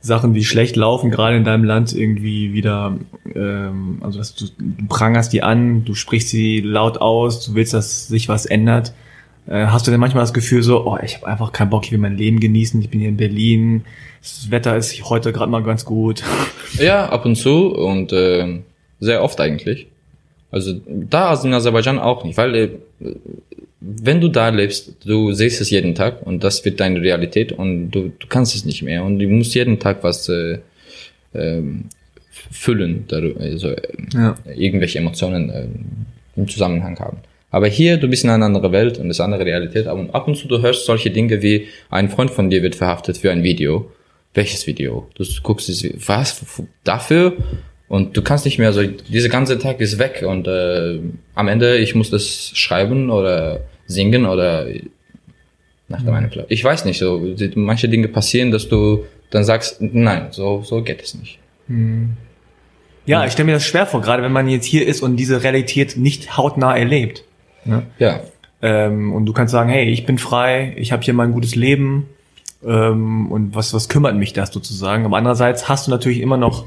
[0.00, 2.96] Sachen, die schlecht laufen, gerade in deinem Land irgendwie wieder,
[3.34, 7.74] ähm, also dass du, du prangerst die an, du sprichst sie laut aus, du willst,
[7.74, 8.94] dass sich was ändert.
[9.48, 11.90] Äh, hast du denn manchmal das Gefühl so, oh, ich habe einfach keinen Bock, ich
[11.90, 13.84] will mein Leben genießen, ich bin hier in Berlin,
[14.20, 16.22] das Wetter ist heute gerade mal ganz gut.
[16.78, 18.60] Ja, ab und zu und äh,
[19.00, 19.89] sehr oft eigentlich.
[20.50, 22.68] Also da also in Aserbaidschan auch nicht, weil äh,
[23.80, 27.90] wenn du da lebst, du siehst es jeden Tag und das wird deine Realität und
[27.90, 30.58] du, du kannst es nicht mehr und du musst jeden Tag was äh,
[31.34, 31.84] ähm,
[32.50, 33.82] füllen, also äh,
[34.12, 34.34] Ja.
[34.54, 35.66] irgendwelche Emotionen äh,
[36.36, 37.18] im Zusammenhang haben.
[37.50, 39.86] Aber hier, du bist in einer anderen Welt und es ist eine andere Realität.
[39.88, 43.16] Aber ab und zu, du hörst solche Dinge wie, ein Freund von dir wird verhaftet
[43.18, 43.90] für ein Video.
[44.34, 45.08] Welches Video?
[45.14, 46.44] Du guckst es, was?
[46.84, 47.36] Dafür?
[47.90, 51.00] Und du kannst nicht mehr so, dieser ganze Tag ist weg und äh,
[51.34, 54.66] am Ende, ich muss das schreiben oder singen oder
[55.88, 56.30] nach der Meinung.
[56.48, 57.20] Ich weiß nicht, so
[57.56, 61.40] manche Dinge passieren, dass du dann sagst, nein, so so geht es nicht.
[63.06, 65.42] Ja, ich stelle mir das schwer vor, gerade wenn man jetzt hier ist und diese
[65.42, 67.24] Realität nicht hautnah erlebt.
[67.64, 67.82] Ja,
[68.62, 72.06] Ähm, und du kannst sagen, hey, ich bin frei, ich habe hier mein gutes Leben
[72.64, 75.04] ähm, und was, was kümmert mich das sozusagen.
[75.06, 76.66] Aber andererseits hast du natürlich immer noch,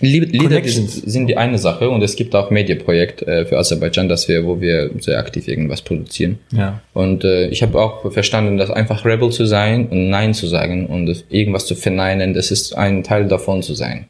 [0.00, 4.44] Lieder sind, die eine Sache und es gibt auch Mediaprojekt äh, für Aserbaidschan, dass wir,
[4.44, 6.38] wo wir sehr aktiv irgendwas produzieren.
[6.52, 10.46] ja, Und äh, ich habe auch verstanden, dass einfach Rebel zu sein und Nein zu
[10.46, 14.06] sagen und irgendwas zu verneinen, das ist ein Teil davon zu sein.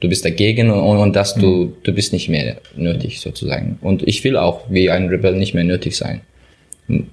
[0.00, 3.78] Du bist dagegen und, und, dass du, du bist nicht mehr nötig sozusagen.
[3.82, 6.22] Und ich will auch wie ein Rebel nicht mehr nötig sein.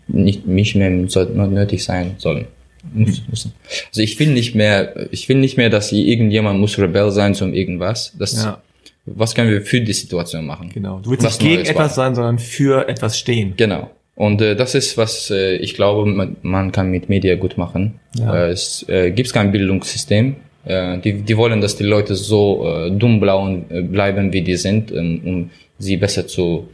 [0.07, 2.47] Nicht mich mehr nötig sein sollen.
[2.93, 3.53] Müssen.
[3.89, 7.53] Also ich will nicht mehr, ich will nicht mehr, dass irgendjemand muss Rebell sein zum
[7.53, 8.13] irgendwas.
[8.17, 8.61] Das, ja,
[9.05, 10.69] Was können wir für die Situation machen?
[10.73, 10.99] genau.
[10.99, 13.53] Du willst Was nicht gegen etwas sein, sondern für etwas stehen.
[13.57, 13.89] Genau.
[14.15, 17.99] Und äh, das ist, was äh, ich glaube, man, man kann mit Media gut machen.
[18.17, 18.47] Ja.
[18.47, 20.35] Äh, es äh, gibt kein Bildungssystem.
[20.65, 24.57] Äh, die, die wollen, dass die Leute so äh, dumm blauen, äh, bleiben, wie die
[24.57, 26.67] sind, ähm, um sie besser zu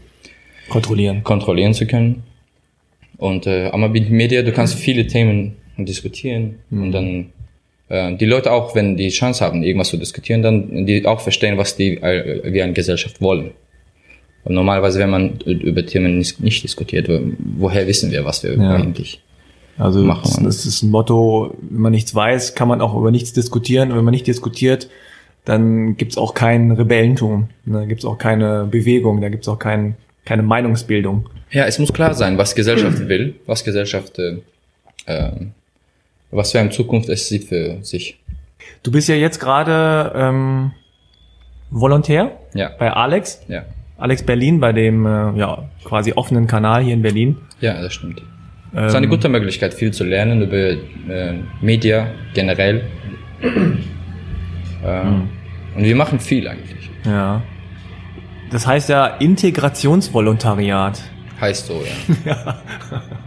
[0.69, 1.23] Kontrollieren.
[1.23, 2.23] kontrollieren zu können.
[3.17, 7.25] Und äh, aber mit Media, du kannst viele Themen diskutieren und dann
[7.89, 11.57] äh, die Leute auch, wenn die Chance haben, irgendwas zu diskutieren, dann die auch verstehen,
[11.57, 13.51] was die äh, wir eine Gesellschaft wollen.
[14.45, 17.19] Und normalerweise, wenn man über Themen nicht, nicht diskutiert, wo-
[17.57, 18.75] woher wissen wir, was wir Ja.
[18.75, 19.21] eigentlich?
[19.77, 23.33] Also Machen das, ist ein Motto, wenn man nichts weiß, kann man auch über nichts
[23.33, 23.91] diskutieren.
[23.91, 24.87] Und wenn man nicht diskutiert,
[25.43, 27.49] dann gibt's auch kein Rebellentum.
[27.65, 27.79] Ne?
[27.79, 31.27] Da gibt's auch keine Bewegung, da gibt's auch kein, keine Meinungsbildung.
[31.51, 34.37] Ja, es muss klar sein, was Gesellschaft will, was Gesellschaft, äh,
[35.07, 35.31] äh,
[36.31, 38.19] was für eine Zukunft es sieht für sich.
[38.83, 40.71] Du bist ja jetzt gerade ähm,
[41.71, 43.63] Volontär Ja, bei Alex, ja,
[43.97, 47.37] Alex Berlin, bei dem äh, ja quasi offenen Kanal hier in Berlin.
[47.61, 48.21] ja, das stimmt.
[48.73, 52.83] Es ist eine Ähm, gute Möglichkeit, viel zu lernen über äh, Media generell.
[53.41, 55.01] äh,
[55.75, 56.89] Und wir machen viel eigentlich.
[57.05, 57.41] Ja.
[58.51, 61.01] Das heißt ja Integrationsvolontariat.
[61.39, 61.81] Heißt so,
[62.25, 62.57] ja.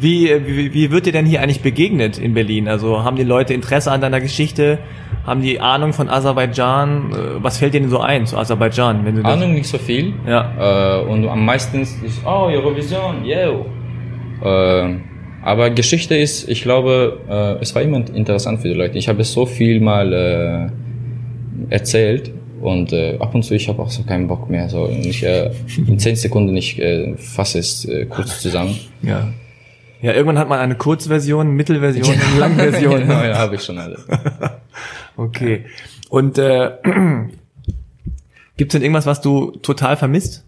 [0.00, 2.68] Wie, wie, wie wird dir denn hier eigentlich begegnet in Berlin?
[2.68, 4.78] Also haben die Leute Interesse an deiner Geschichte?
[5.26, 7.12] Haben die Ahnung von Aserbaidschan?
[7.12, 9.04] Äh, Was fällt dir denn so ein zu Aserbaidschan?
[9.04, 10.14] Wenn du Ahnung nicht so viel.
[10.26, 11.00] Ja.
[11.00, 13.66] Äh, und am meisten ist, oh, Eurovision, yo.
[14.42, 14.96] Äh,
[15.42, 18.98] aber Geschichte ist, ich glaube, äh, es war immer interessant für die Leute.
[18.98, 23.82] Ich habe es so viel mal äh, erzählt und äh, ab und zu ich habe
[23.82, 24.68] auch so keinen Bock mehr.
[24.68, 25.50] So ich, äh,
[25.86, 28.78] in zehn Sekunden ich äh, fasse es äh, kurz zusammen.
[29.02, 29.28] Ja.
[30.02, 33.00] Ja, irgendwann hat man eine Kurzversion, Mittelversion und Langversion.
[33.00, 33.98] genau, ja, habe ich schon alle.
[35.16, 35.66] Okay.
[36.08, 36.70] Und äh,
[38.56, 40.44] gibt's denn irgendwas, was du total vermisst?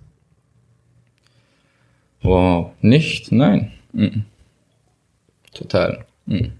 [2.23, 3.33] Wow, nicht?
[3.33, 3.73] Nein.
[3.93, 4.25] Mhm.
[5.53, 6.05] Total.
[6.27, 6.53] Mhm.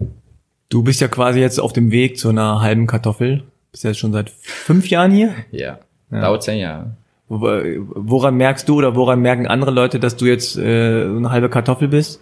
[0.69, 3.45] Du bist ja quasi jetzt auf dem Weg zu einer halben Kartoffel.
[3.71, 5.35] Bist ja schon seit fünf Jahren hier.
[5.53, 5.79] Ja.
[6.11, 6.21] Ja.
[6.21, 6.91] Dauert zehn Jahre.
[7.29, 7.63] Wo-
[7.95, 11.89] Woran merkst du oder woran merken andere Leute, dass du jetzt äh, eine halbe Kartoffel
[11.89, 12.21] bist?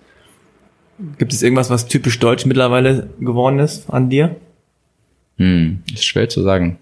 [1.19, 4.37] Gibt es irgendwas, was typisch deutsch mittlerweile geworden ist an dir?
[5.37, 6.79] Hm, ist schwer zu sagen.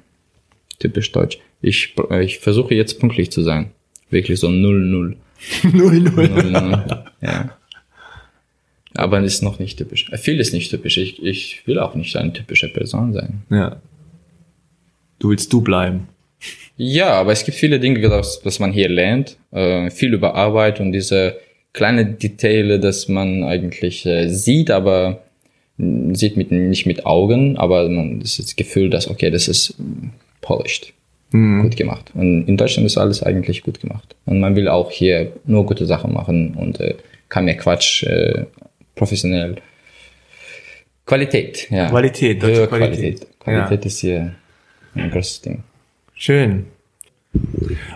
[0.78, 1.38] Typisch deutsch.
[1.60, 3.70] Ich, äh, ich versuche jetzt pünktlich zu sein.
[4.10, 4.52] Wirklich so 0-0.
[4.52, 5.16] Null,
[5.72, 5.94] null.
[6.02, 7.04] 0-0.
[7.20, 7.50] ja.
[8.94, 10.10] Aber es ist noch nicht typisch.
[10.10, 10.96] Äh, Viel ist nicht typisch.
[10.96, 13.42] Ich, ich will auch nicht eine typische Person sein.
[13.50, 13.80] Ja.
[15.18, 16.08] Du willst du bleiben.
[16.76, 19.36] Ja, aber es gibt viele Dinge, das, was man hier lernt.
[19.50, 21.36] Äh, viel über Arbeit und diese
[21.72, 25.22] kleine Details, dass man eigentlich äh, sieht, aber
[25.76, 29.48] mh, sieht mit, nicht mit Augen, aber man das ist das Gefühl, dass, okay, das
[29.48, 30.10] ist mh,
[30.40, 30.92] polished.
[31.62, 32.10] Gut gemacht.
[32.14, 34.16] Und in Deutschland ist alles eigentlich gut gemacht.
[34.24, 36.94] Und man will auch hier nur gute Sachen machen und äh,
[37.28, 38.46] kann mehr Quatsch, äh,
[38.94, 39.56] professionell.
[41.04, 41.88] Qualität, ja.
[41.90, 42.98] Qualität, deutsche Qualität.
[42.98, 43.40] Qualität.
[43.40, 44.34] Qualität ist hier
[44.94, 45.62] ein großes Ding.
[46.14, 46.66] Schön.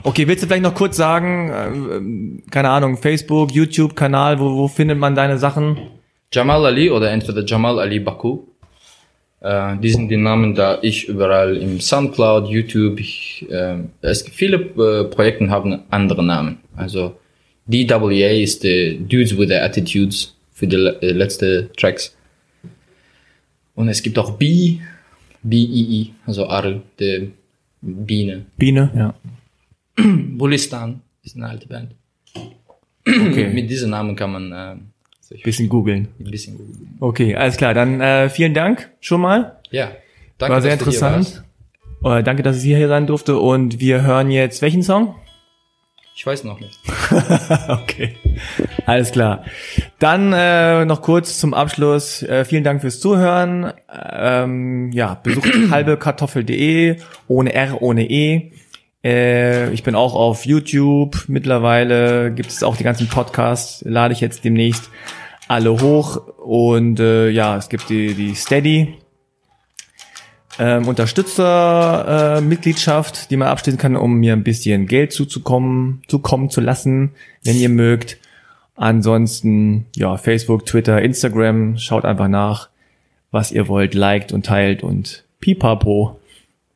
[0.05, 4.99] Okay, willst du vielleicht noch kurz sagen, ähm, keine Ahnung, Facebook, YouTube-Kanal, wo, wo findet
[4.99, 5.79] man deine Sachen?
[6.33, 8.41] Jamal Ali oder entweder Jamal Ali Baku.
[9.41, 14.57] Äh, die sind die Namen, da ich überall im Soundcloud, YouTube, ich, äh, es viele
[14.57, 16.59] äh, Projekte haben andere Namen.
[16.77, 17.17] Also
[17.67, 22.15] DWA ist die Dudes with the Attitudes für die äh, letzte Tracks.
[23.75, 24.79] Und es gibt auch B,
[25.43, 27.33] B-I-I, also Arl, die
[27.83, 28.47] Biene.
[28.57, 29.15] Biene, ja.
[30.03, 31.95] Bulistan ist eine alte Band.
[33.05, 33.53] Okay.
[33.53, 34.77] Mit diesem Namen kann man äh,
[35.21, 36.07] sich Bisschen googeln.
[36.21, 36.97] ein bisschen googeln.
[37.01, 37.75] Okay, alles klar.
[37.75, 39.59] Dann äh, vielen Dank schon mal.
[39.73, 39.91] Ja,
[40.39, 41.29] danke, War sehr dass du hier warst.
[41.43, 42.21] interessant.
[42.21, 43.39] Äh, danke, dass ich hier sein durfte.
[43.39, 45.17] Und wir hören jetzt welchen Song?
[46.15, 46.79] Ich weiß noch nicht.
[47.69, 48.17] okay,
[48.87, 49.45] alles klar.
[49.99, 52.23] Dann äh, noch kurz zum Abschluss.
[52.23, 53.73] Äh, vielen Dank fürs Zuhören.
[53.91, 56.97] Ähm, ja, besucht halbekartoffel.de
[57.29, 58.53] ohne R, ohne E.
[59.03, 61.25] Äh, ich bin auch auf YouTube.
[61.29, 63.83] Mittlerweile gibt es auch die ganzen Podcasts.
[63.87, 64.91] Lade ich jetzt demnächst
[65.49, 66.17] alle hoch.
[66.39, 68.99] Und äh, ja, es gibt die, die Steady
[70.59, 76.61] ähm, Unterstützer-Mitgliedschaft, äh, die man abschließen kann, um mir ein bisschen Geld zuzukommen, zukommen zu
[76.61, 78.19] lassen, wenn ihr mögt.
[78.77, 82.69] Ansonsten, ja, Facebook, Twitter, Instagram, schaut einfach nach,
[83.31, 86.19] was ihr wollt, liked und teilt und pipapo.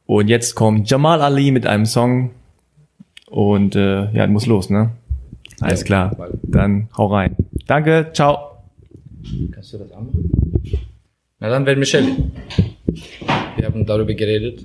[0.06, 2.30] Und jetzt kommt Jamal Ali mit einem Song
[3.28, 4.90] und äh, ja, muss los, ne?
[5.60, 6.16] Alles klar.
[6.42, 7.34] Dann hau rein.
[7.66, 8.58] Danke, ciao.
[9.52, 10.30] Kannst du das anmachen?
[11.46, 12.08] Na dann werden Michelle.
[13.54, 14.64] Wir haben darüber geredet.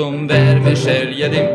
[0.01, 1.45] durdum vermiş el yedim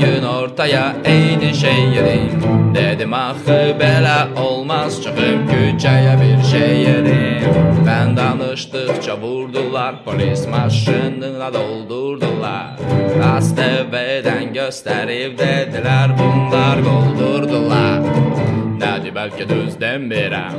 [0.00, 2.42] Gün ortaya aynı şey yedim.
[2.74, 3.34] Dedim ah
[3.80, 7.50] bela olmaz çıkıp küçeye bir şey yedim.
[7.86, 12.76] Ben danıştıkça vurdular Polis maşınına doldurdular.
[13.36, 16.78] Astebeden gösterip dediler Bunlar
[18.90, 20.54] rádi belki dőzdem rám.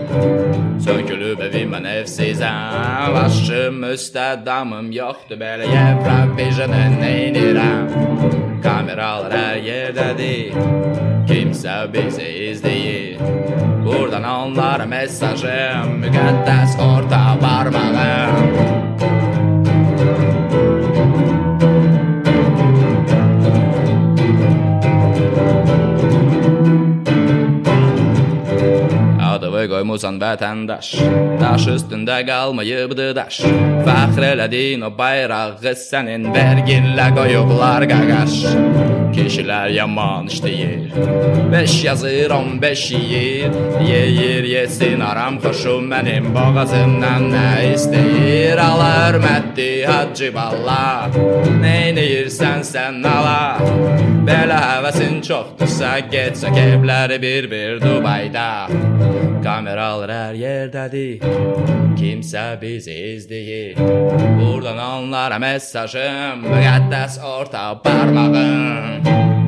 [0.80, 7.88] Szönkülőbe vimmen evszézám, vassöm ösztádamım yoktu bele jebra pézsenen néni rám.
[8.62, 10.54] Kameralar her yerde değil,
[11.28, 13.18] kimse bizi izleyir.
[13.84, 18.91] Buradan onlara mesajım, mükaddes orta parmağım.
[29.72, 30.88] Adımı koymusan vətəndaş
[31.40, 33.38] Daş üstündə qalmayıbdı daş
[33.86, 38.36] Fəxr elədin o bayrağı sənin Verginlə qoyublar qaqaş
[39.16, 40.92] Kişilər yaman işləyir
[41.52, 43.52] Beş yazır, on beş yeyir
[43.88, 51.08] Yeyir, yesin aram xoşum mənim Boğazımdan nə istəyir Al hörmətli hacı balla
[51.64, 58.68] Neynəyirsən sən ala Belə həvəsin çoxdursa Get səkəbləri bir-bir Dubayda
[59.42, 61.26] Kameralar hər yerdədir
[61.98, 66.46] Kimsə bizi izləyir Buradan onlara mesajım.
[66.46, 69.41] Müqəddəs orta parmağım